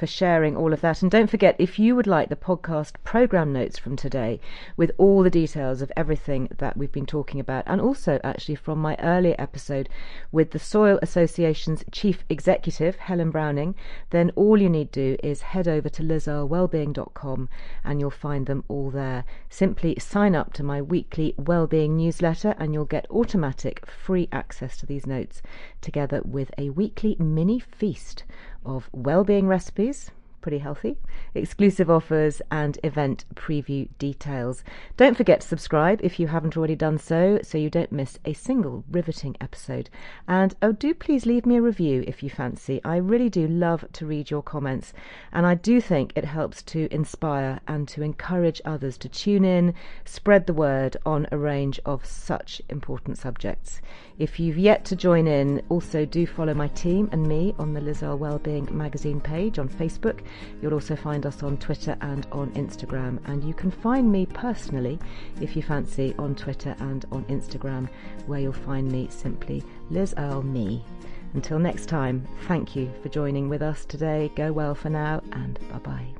for 0.00 0.06
sharing 0.06 0.56
all 0.56 0.72
of 0.72 0.80
that. 0.80 1.02
And 1.02 1.10
don't 1.10 1.28
forget, 1.28 1.54
if 1.58 1.78
you 1.78 1.94
would 1.94 2.06
like 2.06 2.30
the 2.30 2.34
podcast 2.34 2.94
program 3.04 3.52
notes 3.52 3.78
from 3.78 3.96
today 3.96 4.40
with 4.74 4.92
all 4.96 5.22
the 5.22 5.28
details 5.28 5.82
of 5.82 5.92
everything 5.94 6.48
that 6.56 6.74
we've 6.74 6.90
been 6.90 7.04
talking 7.04 7.38
about, 7.38 7.64
and 7.66 7.82
also 7.82 8.18
actually 8.24 8.54
from 8.54 8.78
my 8.78 8.96
earlier 9.00 9.34
episode 9.38 9.90
with 10.32 10.52
the 10.52 10.58
Soil 10.58 10.98
Association's 11.02 11.84
Chief 11.92 12.24
Executive, 12.30 12.96
Helen 12.96 13.30
Browning, 13.30 13.74
then 14.08 14.30
all 14.36 14.58
you 14.58 14.70
need 14.70 14.90
to 14.94 15.16
do 15.16 15.16
is 15.22 15.42
head 15.42 15.68
over 15.68 15.90
to 15.90 16.02
lizearlewellbeing.com 16.02 17.50
and 17.84 18.00
you'll 18.00 18.10
find 18.10 18.46
them 18.46 18.64
all 18.68 18.90
there. 18.90 19.26
Simply 19.50 19.98
sign 19.98 20.34
up 20.34 20.54
to 20.54 20.62
my 20.62 20.80
weekly 20.80 21.34
wellbeing 21.36 21.98
newsletter 21.98 22.54
and 22.58 22.72
you'll 22.72 22.86
get 22.86 23.06
automatic 23.10 23.84
free 23.84 24.30
access 24.32 24.78
to 24.78 24.86
these 24.86 25.06
notes 25.06 25.42
together 25.82 26.22
with 26.24 26.50
a 26.56 26.70
weekly 26.70 27.16
mini 27.18 27.60
feast 27.60 28.24
of 28.64 28.88
well-being 28.92 29.46
recipes 29.46 30.10
pretty 30.40 30.58
healthy 30.58 30.96
exclusive 31.34 31.90
offers 31.90 32.40
and 32.50 32.78
event 32.82 33.24
preview 33.34 33.88
details. 33.98 34.64
Don't 34.96 35.16
forget 35.16 35.42
to 35.42 35.48
subscribe 35.48 36.00
if 36.02 36.18
you 36.18 36.28
haven't 36.28 36.56
already 36.56 36.76
done 36.76 36.98
so 36.98 37.40
so 37.42 37.58
you 37.58 37.70
don't 37.70 37.92
miss 37.92 38.18
a 38.24 38.32
single 38.32 38.84
riveting 38.90 39.36
episode. 39.40 39.90
And 40.26 40.54
oh 40.62 40.72
do 40.72 40.94
please 40.94 41.26
leave 41.26 41.46
me 41.46 41.56
a 41.56 41.62
review 41.62 42.04
if 42.06 42.22
you 42.22 42.30
fancy. 42.30 42.80
I 42.84 42.96
really 42.96 43.28
do 43.28 43.46
love 43.46 43.84
to 43.92 44.06
read 44.06 44.30
your 44.30 44.42
comments 44.42 44.92
and 45.32 45.46
i 45.46 45.54
do 45.54 45.80
think 45.80 46.12
it 46.16 46.24
helps 46.24 46.62
to 46.62 46.92
inspire 46.92 47.60
and 47.66 47.86
to 47.88 48.02
encourage 48.02 48.60
others 48.64 48.96
to 48.98 49.08
tune 49.08 49.44
in 49.44 49.74
spread 50.04 50.46
the 50.46 50.54
word 50.54 50.96
on 51.04 51.26
a 51.30 51.38
range 51.38 51.80
of 51.84 52.04
such 52.04 52.62
important 52.68 53.18
subjects 53.18 53.80
if 54.20 54.38
you've 54.38 54.58
yet 54.58 54.84
to 54.84 54.94
join 54.94 55.26
in, 55.26 55.62
also 55.70 56.04
do 56.04 56.26
follow 56.26 56.52
my 56.52 56.68
team 56.68 57.08
and 57.10 57.26
me 57.26 57.54
on 57.58 57.72
the 57.72 57.80
Liz 57.80 58.02
Earle 58.02 58.18
Wellbeing 58.18 58.68
magazine 58.70 59.18
page 59.18 59.58
on 59.58 59.66
Facebook. 59.66 60.20
You'll 60.60 60.74
also 60.74 60.94
find 60.94 61.24
us 61.24 61.42
on 61.42 61.56
Twitter 61.56 61.96
and 62.02 62.26
on 62.30 62.50
Instagram. 62.50 63.18
And 63.26 63.42
you 63.42 63.54
can 63.54 63.70
find 63.70 64.12
me 64.12 64.26
personally, 64.26 64.98
if 65.40 65.56
you 65.56 65.62
fancy, 65.62 66.14
on 66.18 66.34
Twitter 66.34 66.76
and 66.80 67.06
on 67.10 67.24
Instagram, 67.24 67.88
where 68.26 68.40
you'll 68.40 68.52
find 68.52 68.92
me 68.92 69.08
simply 69.10 69.64
Liz 69.88 70.14
Earle 70.18 70.42
Me. 70.42 70.84
Until 71.32 71.58
next 71.58 71.86
time, 71.86 72.28
thank 72.46 72.76
you 72.76 72.92
for 73.02 73.08
joining 73.08 73.48
with 73.48 73.62
us 73.62 73.86
today. 73.86 74.30
Go 74.36 74.52
well 74.52 74.74
for 74.74 74.90
now, 74.90 75.22
and 75.32 75.58
bye 75.70 75.78
bye. 75.78 76.19